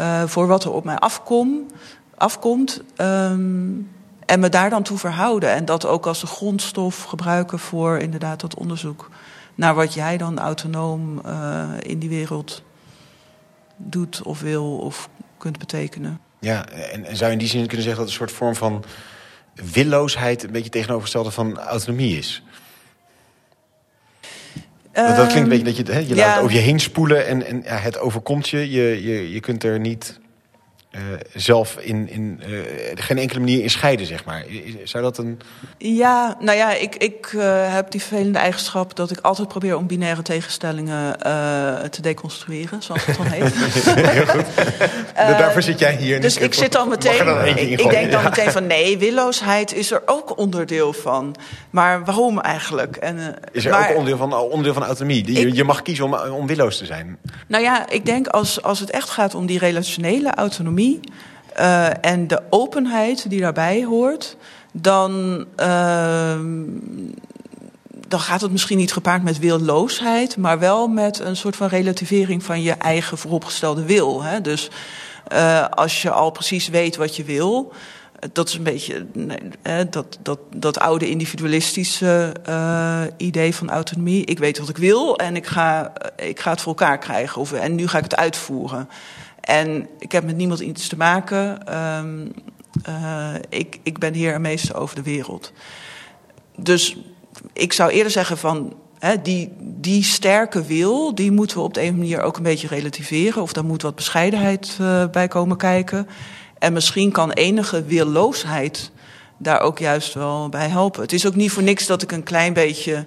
[0.00, 1.66] uh, voor wat er op mij afkom,
[2.14, 3.90] afkomt um,
[4.26, 5.50] en me daar dan toe verhouden?
[5.50, 9.10] En dat ook als de grondstof gebruiken voor inderdaad dat onderzoek
[9.54, 12.62] naar wat jij dan autonoom uh, in die wereld
[13.76, 15.08] doet of wil of
[15.46, 16.20] kunt betekenen.
[16.40, 18.84] Ja, en, en, zou je in die zin kunnen zeggen dat een soort vorm van
[19.72, 22.42] willoosheid een beetje tegenovergestelde van autonomie is?
[24.92, 27.26] dat, dat, klinkt een beetje dat je, hè, je laat het over je heen spoelen
[27.26, 28.70] en, en ja, het overkomt je.
[28.70, 29.32] Je, je.
[29.32, 30.20] je kunt er niet
[30.96, 31.02] uh,
[31.34, 32.60] zelf in, in uh,
[32.94, 34.44] geen enkele manier in scheiden, zeg maar.
[34.84, 35.40] Zou dat een...
[35.78, 38.96] Ja, nou ja, ik, ik uh, heb die vervelende eigenschap...
[38.96, 41.18] dat ik altijd probeer om binaire tegenstellingen
[41.90, 43.52] te deconstrueren, zoals het dan heet.
[44.10, 44.44] Heel goed.
[45.38, 46.20] Daarvoor zit jij hier.
[46.20, 47.24] Dus ik zit dan meteen...
[47.24, 48.28] Dan ik, ik denk dan ja.
[48.28, 48.66] meteen van...
[48.66, 51.36] nee, willoosheid is er ook onderdeel van.
[51.70, 52.96] Maar waarom eigenlijk?
[52.96, 55.32] En, is er maar, ook onderdeel van, onderdeel van autonomie?
[55.32, 57.18] Je, ik, je mag kiezen om, om willoos te zijn.
[57.46, 60.85] Nou ja, ik denk als, als het echt gaat om die relationele autonomie
[61.58, 64.36] uh, en de openheid die daarbij hoort,
[64.72, 66.38] dan, uh,
[68.08, 72.42] dan gaat het misschien niet gepaard met willoosheid, maar wel met een soort van relativering
[72.42, 74.22] van je eigen vooropgestelde wil.
[74.22, 74.40] Hè?
[74.40, 74.70] Dus
[75.32, 77.72] uh, als je al precies weet wat je wil,
[78.32, 79.06] dat is een beetje
[79.90, 82.32] dat, dat, dat oude individualistische
[83.16, 84.24] idee van autonomie.
[84.24, 87.40] Ik weet wat ik wil en ik ga, ik ga het voor elkaar krijgen.
[87.40, 88.88] Of, en nu ga ik het uitvoeren.
[89.46, 91.74] En ik heb met niemand iets te maken.
[91.98, 92.32] Um,
[92.88, 95.52] uh, ik, ik ben hier en meester over de wereld.
[96.56, 96.96] Dus
[97.52, 98.74] ik zou eerder zeggen van
[99.22, 103.42] die, die sterke wil, die moeten we op de een manier ook een beetje relativeren.
[103.42, 106.08] Of daar moet wat bescheidenheid uh, bij komen kijken.
[106.58, 108.90] En misschien kan enige willoosheid
[109.38, 111.02] daar ook juist wel bij helpen.
[111.02, 113.06] Het is ook niet voor niks dat ik een klein beetje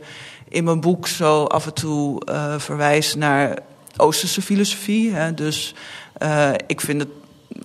[0.50, 3.60] in mijn boek zo af en toe uh, verwijs naar
[3.98, 5.34] Oosterse filosofie.
[5.34, 5.76] Dus
[6.24, 7.10] uh, ik vind het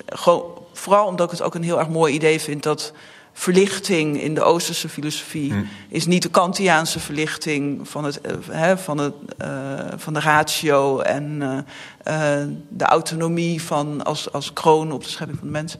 [0.06, 0.42] gewoon,
[0.72, 2.92] vooral omdat ik het ook een heel erg mooi idee vind dat
[3.32, 5.68] verlichting in de Oosterse filosofie mm.
[5.88, 11.40] is niet de Kantiaanse verlichting van, het, uh, van, het, uh, van de ratio en
[11.42, 15.76] uh, de autonomie van als, als kroon op de schepping van de mens.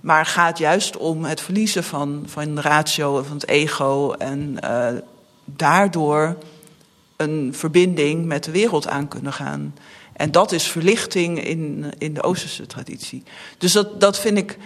[0.00, 4.58] Maar gaat juist om het verliezen van, van de ratio en van het ego en
[5.44, 6.36] daardoor
[7.16, 9.74] een verbinding met de wereld aan kunnen gaan.
[10.12, 13.22] En dat is verlichting in, in de Oosterse traditie.
[13.58, 14.58] Dus dat, dat vind ik.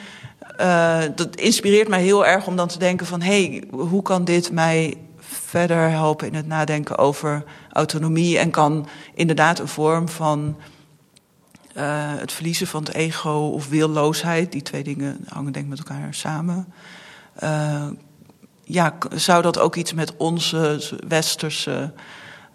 [0.61, 3.22] Uh, dat inspireert mij heel erg om dan te denken van...
[3.22, 8.38] hé, hey, hoe kan dit mij verder helpen in het nadenken over autonomie...
[8.38, 10.57] en kan inderdaad een vorm van
[11.76, 11.82] uh,
[12.18, 14.53] het verliezen van het ego of willoosheid...
[14.53, 16.72] die twee dingen hangen denk ik met elkaar samen...
[17.42, 17.86] Uh,
[18.68, 21.92] ja, zou dat ook iets met onze westerse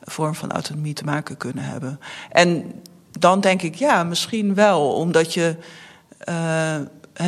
[0.04, 2.00] vorm van autonomie te maken kunnen hebben?
[2.30, 2.74] En
[3.20, 5.56] dan denk ik ja, misschien wel, omdat je
[6.30, 6.76] uh,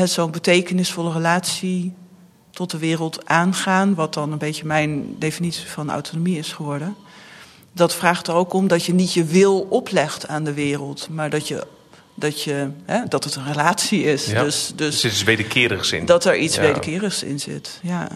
[0.03, 1.93] zo'n betekenisvolle relatie
[2.51, 6.95] tot de wereld aangaan, wat dan een beetje mijn definitie van autonomie is geworden.
[7.71, 11.30] Dat vraagt er ook om dat je niet je wil oplegt aan de wereld, maar
[11.30, 11.67] dat je
[12.15, 14.26] dat, je, hè, dat het een relatie is.
[14.26, 14.43] Ja.
[14.43, 16.05] Dus, dus, dus er iets wederkerigs in.
[16.05, 16.61] Dat er iets ja.
[16.61, 18.07] wederkerigs in zit, ja.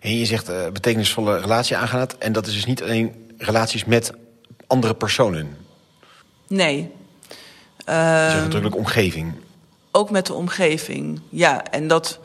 [0.00, 2.06] En je zegt uh, betekenisvolle relatie aangaan.
[2.18, 4.12] En dat is dus niet alleen relaties met
[4.66, 5.56] andere personen.
[6.48, 6.92] Nee.
[7.88, 9.32] Uh, natuurlijk omgeving.
[9.90, 11.64] Ook met de omgeving, ja.
[11.64, 12.20] En dat,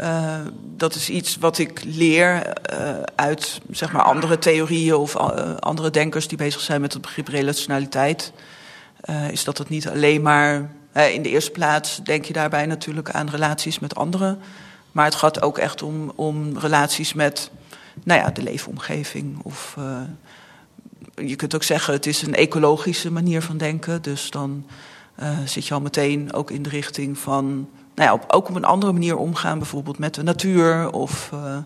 [0.00, 0.40] uh,
[0.76, 5.16] dat is iets wat ik leer uh, uit zeg maar, andere theorieën of
[5.58, 8.32] andere denkers die bezig zijn met het begrip relationaliteit.
[9.30, 10.70] is dat het niet alleen maar.
[11.12, 14.38] in de eerste plaats denk je daarbij natuurlijk aan relaties met anderen.
[14.92, 17.50] Maar het gaat ook echt om, om relaties met
[18.04, 19.38] nou ja, de leefomgeving.
[19.42, 19.76] Of
[21.14, 24.02] je kunt ook zeggen, het is een ecologische manier van denken.
[24.02, 24.66] Dus dan
[25.20, 28.54] uh, zit je al meteen ook in de richting van, nou ja, op, ook op
[28.54, 31.56] een andere manier omgaan, bijvoorbeeld met de natuur of uh,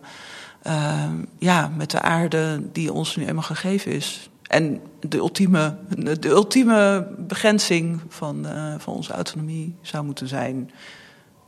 [0.66, 4.30] uh, ja, met de aarde die ons nu eenmaal gegeven is.
[4.43, 5.76] En de ultieme,
[6.20, 8.47] de ultieme begrenzing van,
[8.78, 10.70] van onze autonomie zou moeten zijn,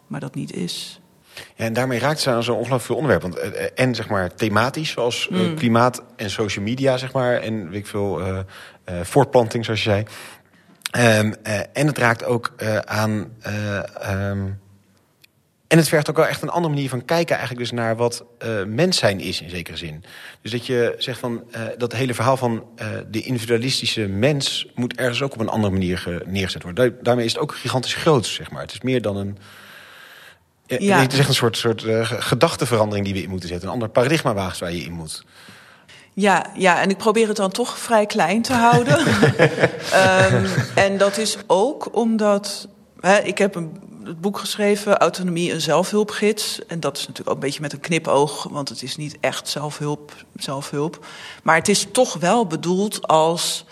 [0.07, 1.01] maar dat niet is.
[1.57, 3.23] Ja, en daarmee raakt ze aan zo'n ongelooflijk veel onderwerp.
[3.23, 3.37] Want,
[3.75, 5.55] en zeg maar thematisch, zoals mm.
[5.55, 7.41] klimaat en social media, zeg maar.
[7.41, 10.05] En weet ik veel, uh, uh, voortplanting, zoals je zei.
[11.19, 12.53] Um, uh, en het raakt ook
[12.85, 13.33] aan.
[14.07, 14.61] Um,
[15.69, 18.25] en het vergt ook wel echt een andere manier van kijken, eigenlijk dus naar wat
[18.67, 20.05] mens zijn is in zekere zin.
[20.43, 21.45] Dus dat je zegt van
[21.77, 22.65] dat hele verhaal van
[23.11, 26.99] de individualistische mens moet ergens ook op een andere manier neergezet worden.
[27.03, 28.63] Daarmee is het ook gigantisch groot, zeg maar.
[28.63, 29.39] Het is meer dan een
[30.69, 31.01] ja.
[31.01, 33.69] Het is echt een soort, soort uh, gedachteverandering die we in moeten zetten.
[33.69, 35.23] Een ander paradigma waar je in moet.
[36.13, 38.99] Ja, ja, en ik probeer het dan toch vrij klein te houden.
[38.99, 40.45] um,
[40.85, 42.69] en dat is ook omdat...
[43.01, 46.67] Hè, ik heb een, het boek geschreven, Autonomie, een zelfhulpgids.
[46.67, 48.49] En dat is natuurlijk ook een beetje met een knipoog...
[48.51, 51.07] want het is niet echt zelfhulp, zelfhulp.
[51.43, 53.65] Maar het is toch wel bedoeld als...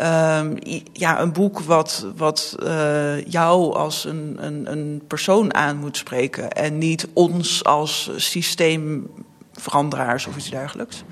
[0.00, 0.56] Um,
[0.92, 6.52] ja, een boek wat, wat uh, jou als een, een, een persoon aan moet spreken.
[6.52, 11.02] En niet ons als systeemveranderaars of iets dergelijks.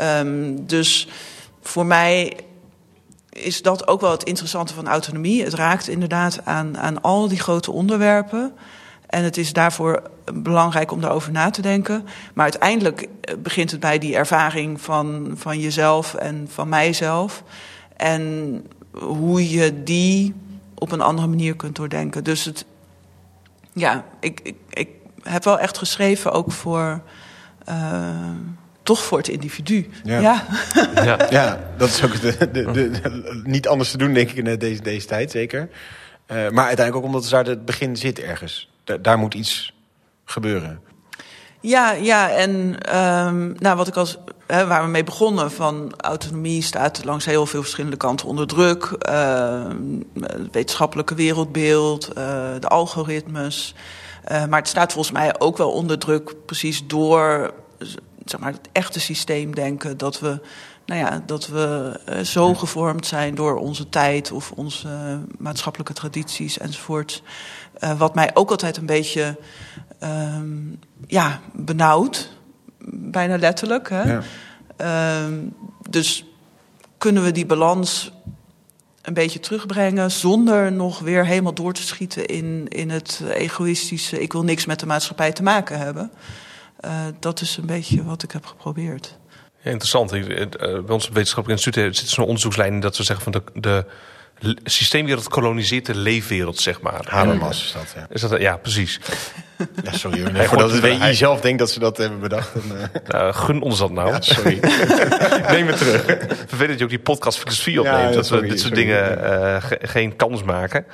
[0.00, 1.08] Um, dus
[1.62, 2.36] voor mij
[3.30, 5.44] is dat ook wel het interessante van autonomie.
[5.44, 8.52] Het raakt inderdaad aan, aan al die grote onderwerpen.
[9.06, 10.02] En het is daarvoor
[10.34, 12.06] belangrijk om daarover na te denken.
[12.34, 13.08] Maar uiteindelijk
[13.38, 17.42] begint het bij die ervaring van, van jezelf en van mijzelf.
[17.96, 20.34] En hoe je die
[20.74, 22.24] op een andere manier kunt doordenken.
[22.24, 22.64] Dus het,
[23.72, 24.88] ja, ik, ik, ik
[25.22, 27.02] heb wel echt geschreven ook voor.
[27.68, 28.30] Uh,
[28.82, 29.88] toch voor het individu.
[30.04, 30.44] Ja, ja.
[30.94, 31.26] ja.
[31.30, 34.82] ja dat is ook de, de, de, niet anders te doen, denk ik, in deze,
[34.82, 35.60] deze tijd, zeker.
[35.60, 35.68] Uh,
[36.50, 38.70] maar uiteindelijk ook omdat daar het begin zit ergens.
[38.84, 39.74] Da daar moet iets
[40.24, 40.80] gebeuren.
[41.60, 42.50] Ja, ja en
[42.96, 47.62] um, nou, wat ik als, waar we mee begonnen van autonomie staat langs heel veel
[47.62, 48.96] verschillende kanten onder druk.
[49.08, 49.66] Uh,
[50.20, 52.14] het wetenschappelijke wereldbeeld, uh,
[52.60, 53.74] de algoritmes.
[54.32, 57.54] Uh, maar het staat volgens mij ook wel onder druk, precies door
[58.24, 59.98] zeg maar, het echte systeemdenken.
[59.98, 60.40] Dat we,
[60.86, 67.22] nou ja, dat we zo gevormd zijn door onze tijd of onze maatschappelijke tradities enzovoort.
[67.98, 69.36] wat mij ook altijd een beetje
[70.02, 72.33] um, ja, benauwd.
[72.90, 73.88] Bijna letterlijk.
[73.88, 74.02] Hè?
[74.02, 74.22] Ja.
[74.76, 75.34] Ehm,
[75.90, 76.24] dus
[76.98, 78.12] kunnen we die balans
[79.02, 84.20] een beetje terugbrengen zonder nog weer helemaal door te schieten in, in het egoïstische.
[84.20, 86.10] Ik wil niks met de maatschappij te maken hebben.
[86.84, 89.18] Uh, dat is een beetje wat ik heb geprobeerd.
[89.62, 90.12] Ja, interessant.
[90.12, 93.86] Eh, bij ons wetenschappelijk instituut zit zo'n onderzoekslijn dat we zeggen van de, de
[94.64, 97.04] systeemwereld koloniseert de leefwereld, zeg maar.
[97.08, 98.06] Habermas is dat, ja.
[98.10, 99.00] Is dat, ja, precies.
[99.82, 100.32] Ja, sorry hoor.
[100.32, 102.52] Nee, voordat het WI zelf denkt dat ze dat hebben bedacht.
[102.54, 102.76] Dan,
[103.20, 103.34] uh...
[103.34, 104.08] gun ons dat nou.
[104.08, 104.58] Ja, sorry.
[105.52, 106.04] Neem het terug.
[106.46, 108.08] Vervelend dat je ook die podcast filosofie opneemt.
[108.08, 110.86] Ja, dat we dit soort dingen uh, geen kans maken.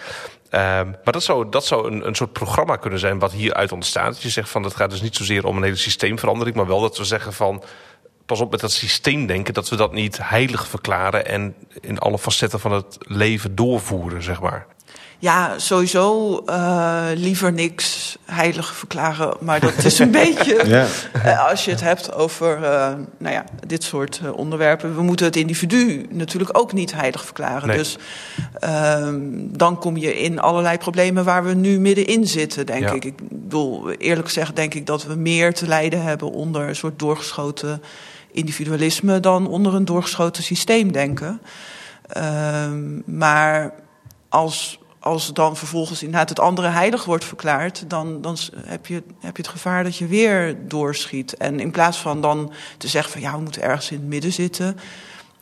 [0.55, 4.13] Um, maar dat zou, dat zou een, een soort programma kunnen zijn wat hieruit ontstaat.
[4.13, 6.81] Dat je zegt van het gaat dus niet zozeer om een hele systeemverandering, maar wel
[6.81, 7.63] dat we zeggen van
[8.31, 12.61] pas op met dat systeemdenken, dat we dat niet heilig verklaren en in alle facetten
[12.61, 14.67] van het leven doorvoeren, zeg maar.
[15.19, 19.37] Ja, sowieso uh, liever niks heilig verklaren.
[19.41, 20.87] Maar dat is een beetje ja.
[21.25, 22.63] uh, als je het hebt over uh,
[23.19, 24.95] nou ja, dit soort onderwerpen.
[24.95, 27.69] We moeten het individu natuurlijk ook niet heilig verklaren.
[27.69, 27.77] Nee.
[27.77, 27.97] Dus
[28.59, 32.93] ehm, dan kom je in allerlei problemen waar we nu middenin zitten, denk ja.
[32.93, 33.05] ik.
[33.05, 36.99] Ik bedoel, eerlijk gezegd denk ik dat we meer te lijden hebben onder een soort
[36.99, 37.83] doorgeschoten
[38.33, 41.41] individualisme dan onder een doorgeschoten systeemdenken.
[42.17, 43.75] Um, maar
[44.29, 49.37] als, als dan vervolgens inderdaad het andere heilig wordt verklaard, dan, dan heb, je, heb
[49.37, 51.37] je het gevaar dat je weer doorschiet.
[51.37, 54.33] En in plaats van dan te zeggen van ja, we moeten ergens in het midden
[54.33, 54.79] zitten,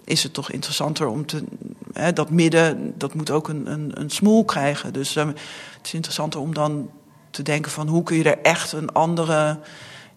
[0.05, 1.45] is het toch interessanter om te.
[1.93, 4.93] Hè, dat midden, dat moet ook een, een, een smoel krijgen.
[4.93, 6.91] Dus um, het is interessanter om dan
[7.31, 9.59] te denken van hoe kun je er echt een andere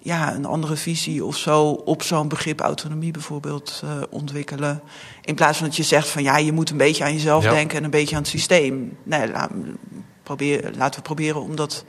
[0.04, 4.82] ja, een andere visie of zo op zo'n begrip autonomie bijvoorbeeld uh, ontwikkelen.
[5.22, 7.52] In plaats van dat je zegt van ja, je moet een beetje aan jezelf ja.
[7.52, 8.98] denken en een beetje aan het systeem.
[9.04, 9.52] Nee, laat,
[10.24, 11.86] probeer, laten we proberen om dat.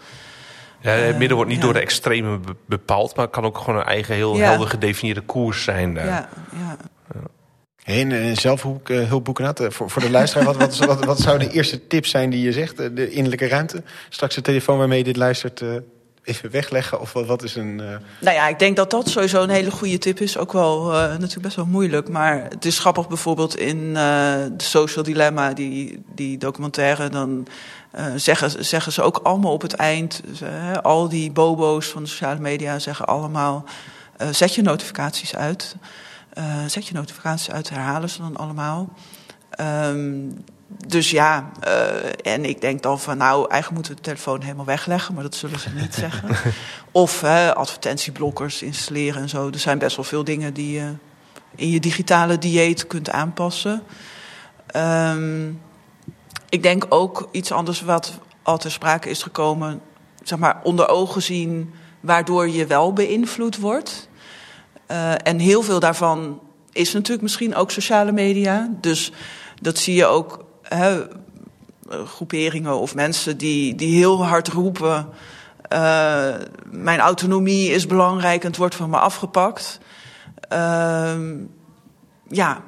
[0.80, 3.86] Ja, het midden wordt niet door de extreme bepaald, maar het kan ook gewoon een
[3.86, 4.48] eigen heel ja.
[4.48, 5.94] helder gedefinieerde koers zijn.
[5.94, 6.06] Daar.
[6.06, 6.76] Ja, ja.
[7.82, 11.86] Hey, en zelfhulpboeken, uh, voor, voor de luisteraar, wat, wat, wat, wat zouden de eerste
[11.86, 12.76] tips zijn die je zegt?
[12.76, 13.82] De innerlijke ruimte?
[14.08, 15.76] Straks de telefoon waarmee je dit luistert, uh,
[16.24, 17.00] even wegleggen?
[17.00, 17.78] Of wat, is een.
[17.78, 17.96] Uh...
[18.20, 20.38] Nou ja, ik denk dat dat sowieso een hele goede tip is.
[20.38, 22.08] Ook wel uh, natuurlijk best wel moeilijk.
[22.08, 27.08] Maar het is grappig bijvoorbeeld in uh, de Social Dilemma, die, die documentaire.
[27.08, 27.46] Dan
[28.16, 30.22] zeggen, zeggen ze ook allemaal op het eind.
[30.82, 33.64] Al die bobo's van de sociale media zeggen allemaal.
[34.30, 35.76] zet je notificaties uit.
[36.66, 38.88] zet je notificaties uit, herhalen ze dan allemaal.
[39.60, 40.44] Um,
[40.86, 44.64] dus ja, uh, en ik denk dan van nou, eigenlijk moeten we de telefoon helemaal
[44.64, 46.52] wegleggen, maar dat zullen ze niet zeggen.
[46.90, 49.48] Of uh, advertentieblokkers installeren en zo.
[49.48, 50.92] Er zijn best wel veel dingen die je
[51.54, 53.82] in je digitale dieet kunt aanpassen.
[54.76, 55.60] Um,
[56.48, 59.80] ik denk ook iets anders wat al ter sprake is gekomen,
[60.22, 64.08] zeg maar onder ogen zien, waardoor je wel beïnvloed wordt.
[64.90, 66.40] Uh, en heel veel daarvan
[66.72, 68.68] is natuurlijk misschien ook sociale media.
[68.80, 69.12] Dus
[69.60, 70.44] dat zie je ook
[72.04, 75.08] groeperingen of mensen die, die heel hard roepen:
[75.72, 76.34] uh,
[76.70, 79.80] mijn autonomie is belangrijk en het wordt van me afgepakt.
[80.52, 81.14] Uh,
[82.28, 82.62] ja,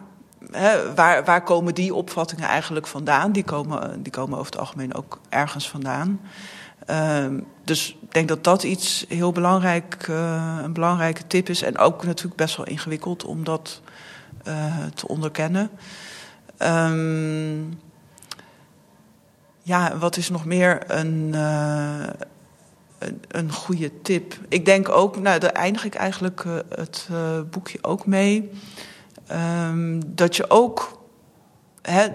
[0.94, 3.32] waar, waar komen die opvattingen eigenlijk vandaan?
[3.32, 6.20] Die komen, die komen over het algemeen ook ergens vandaan.
[6.90, 7.26] Uh,
[7.64, 11.62] dus ik denk dat dat iets heel belangrijk, uh, een belangrijke tip is.
[11.62, 13.80] En ook natuurlijk best wel ingewikkeld om dat
[14.48, 15.70] uh, te onderkennen.
[16.58, 17.78] Um,
[19.64, 22.06] ja, wat is nog meer een, uh,
[22.98, 24.38] een, een, goede tip?
[24.48, 28.50] Ik denk ook, nou, daar eindig ik eigenlijk uh, het uh, boekje ook mee.
[29.68, 31.00] Um, dat je ook
[31.82, 32.06] hè,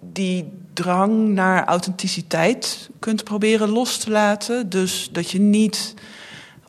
[0.00, 4.68] die drang naar authenticiteit kunt proberen los te laten.
[4.68, 5.94] Dus dat je niet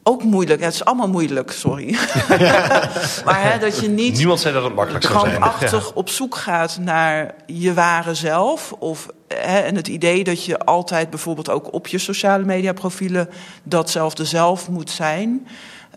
[0.04, 0.62] ook moeilijk.
[0.62, 1.98] Het is allemaal moeilijk, sorry.
[2.38, 2.90] Ja.
[3.26, 4.18] maar hè, dat je niet.
[4.18, 5.94] Niemand zei dat het makkelijk zou zijn.
[5.94, 8.72] Op zoek gaat naar je ware zelf.
[8.72, 9.08] Of
[9.42, 13.30] en het idee dat je altijd bijvoorbeeld ook op je sociale media profielen
[13.64, 15.48] datzelfde zelf moet zijn.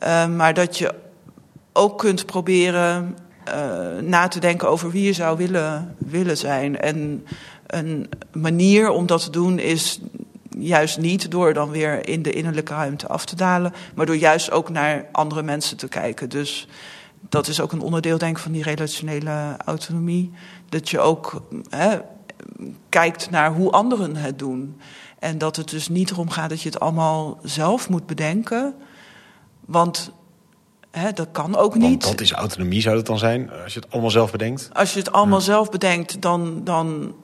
[0.02, 0.94] Uh, maar dat je
[1.72, 3.16] ook kunt proberen
[3.48, 6.80] uh, na te denken over wie je zou willen, willen zijn.
[6.80, 7.26] En
[7.66, 10.00] een manier om dat te doen is
[10.58, 14.50] juist niet door dan weer in de innerlijke ruimte af te dalen, maar door juist
[14.50, 16.28] ook naar andere mensen te kijken.
[16.28, 16.68] Dus
[17.28, 20.32] dat is ook een onderdeel, denk ik, van die relationele autonomie.
[20.68, 21.98] Dat je ook hè,
[22.88, 24.80] kijkt naar hoe anderen het doen.
[25.18, 28.74] En dat het dus niet erom gaat dat je het allemaal zelf moet bedenken.
[29.60, 30.10] Want
[30.90, 32.04] hè, dat kan ook niet.
[32.04, 34.70] Want dat is autonomie, zou het dan zijn, als je het allemaal zelf bedenkt?
[34.72, 35.44] Als je het allemaal ja.
[35.44, 37.14] zelf bedenkt, dan, dan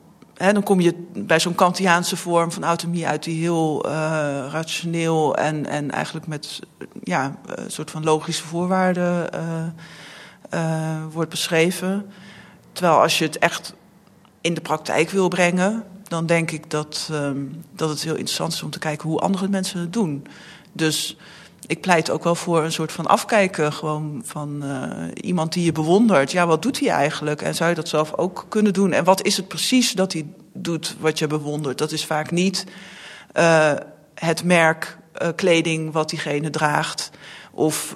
[0.42, 3.92] He, dan kom je bij zo'n Kantiaanse vorm van autonomie uit die heel uh,
[4.50, 6.60] rationeel en, en eigenlijk met
[7.02, 9.64] ja, een soort van logische voorwaarden uh,
[10.54, 12.10] uh, wordt beschreven.
[12.72, 13.74] Terwijl als je het echt
[14.42, 18.62] in de praktijk wil brengen, dan denk ik dat, um, dat het heel interessant is
[18.62, 20.26] om te kijken hoe andere mensen het doen.
[20.72, 21.16] Dus
[21.66, 25.72] ik pleit ook wel voor een soort van afkijken gewoon van uh, iemand die je
[25.72, 26.32] bewondert.
[26.32, 27.42] Ja, wat doet hij eigenlijk?
[27.42, 28.92] En zou je dat zelf ook kunnen doen?
[28.92, 31.78] En wat is het precies dat hij doet wat je bewondert?
[31.78, 32.66] Dat is vaak niet
[33.36, 33.72] uh,
[34.14, 37.10] het merk uh, kleding wat diegene draagt.
[37.52, 37.94] Of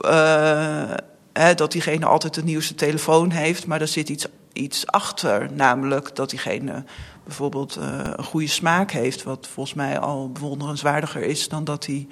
[1.33, 3.67] hè, dat diegene altijd de nieuwste telefoon heeft.
[3.67, 4.27] Maar er zit iets,
[4.57, 5.53] iets achter.
[5.53, 6.85] Namelijk dat diegene
[7.25, 9.23] bijvoorbeeld een goede smaak heeft.
[9.23, 12.07] Wat volgens mij al bewonderenswaardiger is dan dat hij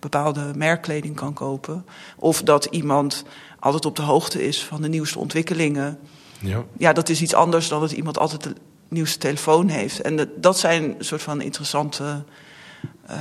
[0.00, 1.86] bepaalde merkkleding kan kopen.
[2.16, 3.24] Of dat iemand
[3.58, 5.98] altijd op de hoogte is van de nieuwste ontwikkelingen.
[6.40, 8.54] Ja, ja dat is iets anders dan dat iemand altijd de
[8.88, 10.00] nieuwste telefoon heeft.
[10.00, 12.24] En dat zijn een soort van interessante.
[13.10, 13.16] Uh,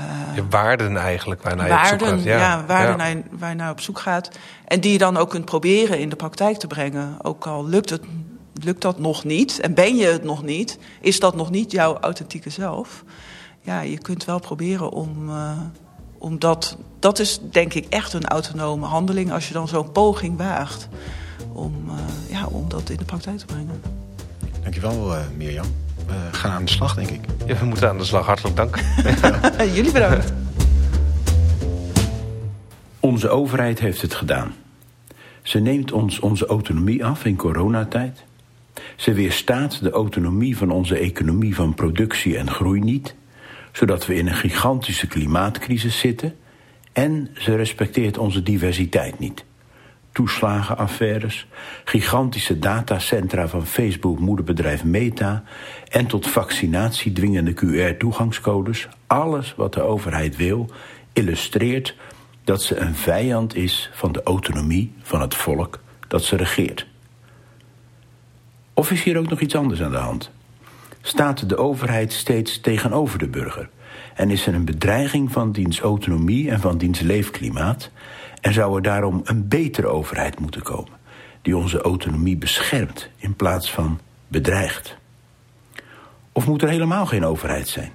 [0.50, 2.24] waarden eigenlijk waarden, je op zoek gaat.
[2.24, 3.14] Ja, ja waarden ja.
[3.14, 4.30] Naar, waar je naar op zoek gaat.
[4.66, 7.18] En die je dan ook kunt proberen in de praktijk te brengen.
[7.22, 8.02] Ook al lukt, het,
[8.64, 11.98] lukt dat nog niet en ben je het nog niet, is dat nog niet jouw
[11.98, 13.04] authentieke zelf.
[13.62, 15.52] Ja, je kunt wel proberen om, uh,
[16.18, 20.88] omdat dat is denk ik echt een autonome handeling als je dan zo'n poging waagt
[21.54, 21.94] om, uh,
[22.30, 23.82] ja, om dat in de praktijk te brengen.
[24.62, 25.66] Dankjewel uh, Mirjam.
[26.08, 27.22] We gaan aan de slag denk ik.
[27.46, 28.26] Ja, we moeten aan de slag.
[28.26, 28.80] Hartelijk dank.
[29.76, 30.34] Jullie bedankt.
[33.00, 34.54] Onze overheid heeft het gedaan.
[35.42, 38.24] Ze neemt ons onze autonomie af in coronatijd.
[38.96, 43.16] Ze weerstaat de autonomie van onze economie van productie en groei niet
[43.78, 46.36] zodat we in een gigantische klimaatcrisis zitten.
[46.94, 49.46] En ze respecteert onze diversiteit niet.
[50.12, 51.48] Toeslagenaffaires,
[51.84, 55.44] gigantische datacentra van Facebook moederbedrijf Meta
[55.90, 60.70] en tot vaccinatie dwingende QR-toegangscodes, alles wat de overheid wil,
[61.14, 61.96] illustreert
[62.44, 66.88] dat ze een vijand is van de autonomie van het volk dat ze regeert.
[68.78, 70.32] Of is hier ook nog iets anders aan de hand?
[71.02, 73.70] staat de overheid steeds tegenover de burger
[74.16, 77.92] en is er een bedreiging van diens autonomie en van diens leefklimaat
[78.42, 80.92] en zou er daarom een betere overheid moeten komen
[81.42, 84.98] die onze autonomie beschermt in plaats van bedreigt.
[86.32, 87.92] Of moet er helemaal geen overheid zijn?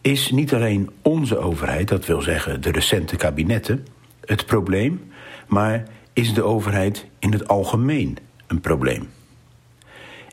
[0.00, 3.86] Is niet alleen onze overheid, dat wil zeggen de recente kabinetten,
[4.24, 5.12] het probleem,
[5.46, 9.08] maar is de overheid in het algemeen een probleem?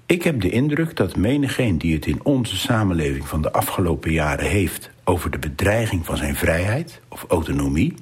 [0.10, 4.46] Ik heb de indruk dat menigeen die het in onze samenleving van de afgelopen jaren
[4.46, 7.94] heeft over de bedreiging van zijn vrijheid of autonomie,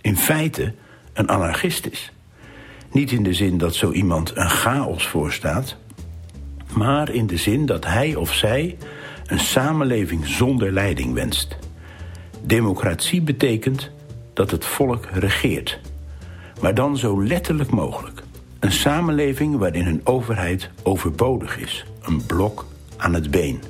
[0.00, 0.74] in feite
[1.12, 2.12] een anarchist is.
[2.92, 5.76] Niet in de zin dat zo iemand een chaos voorstaat,
[6.72, 8.76] maar in de zin dat hij of zij
[9.26, 11.56] een samenleving zonder leiding wenst.
[12.42, 13.90] Democratie betekent
[14.32, 15.80] dat het volk regeert,
[16.60, 18.22] maar dan zo letterlijk mogelijk.
[18.60, 23.62] Een samenleving waarin een overheid overbodig is, een blok aan het been.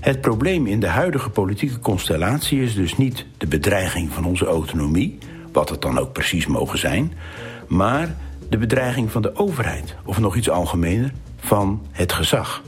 [0.00, 5.18] Het probleem in de huidige politieke constellatie is dus niet de bedreiging van onze autonomie,
[5.52, 7.12] wat het dan ook precies mogen zijn,
[7.68, 8.16] maar
[8.48, 12.62] de bedreiging van de overheid, of nog iets algemener, van het gezag.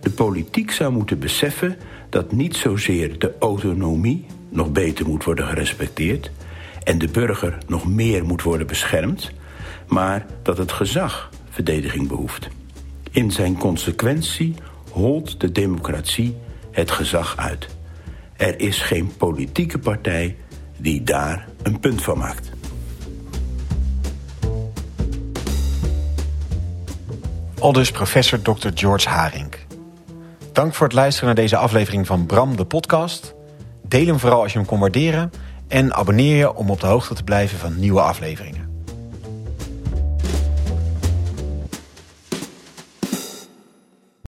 [0.00, 1.76] De politiek zou moeten beseffen
[2.08, 6.30] dat niet zozeer de autonomie nog beter moet worden gerespecteerd
[6.84, 9.32] en de burger nog meer moet worden beschermd,
[9.90, 12.48] maar dat het gezag verdediging behoeft.
[13.10, 14.54] In zijn consequentie
[14.90, 16.36] holt de democratie
[16.70, 17.68] het gezag uit.
[18.36, 20.36] Er is geen politieke partij
[20.76, 22.50] die daar een punt van maakt.
[27.58, 28.68] Aldus professor Dr.
[28.74, 29.54] George Haring.
[30.52, 33.34] Dank voor het luisteren naar deze aflevering van Bram de podcast.
[33.88, 35.30] Deel hem vooral als je hem kon waarderen
[35.68, 38.69] en abonneer je om op de hoogte te blijven van nieuwe afleveringen.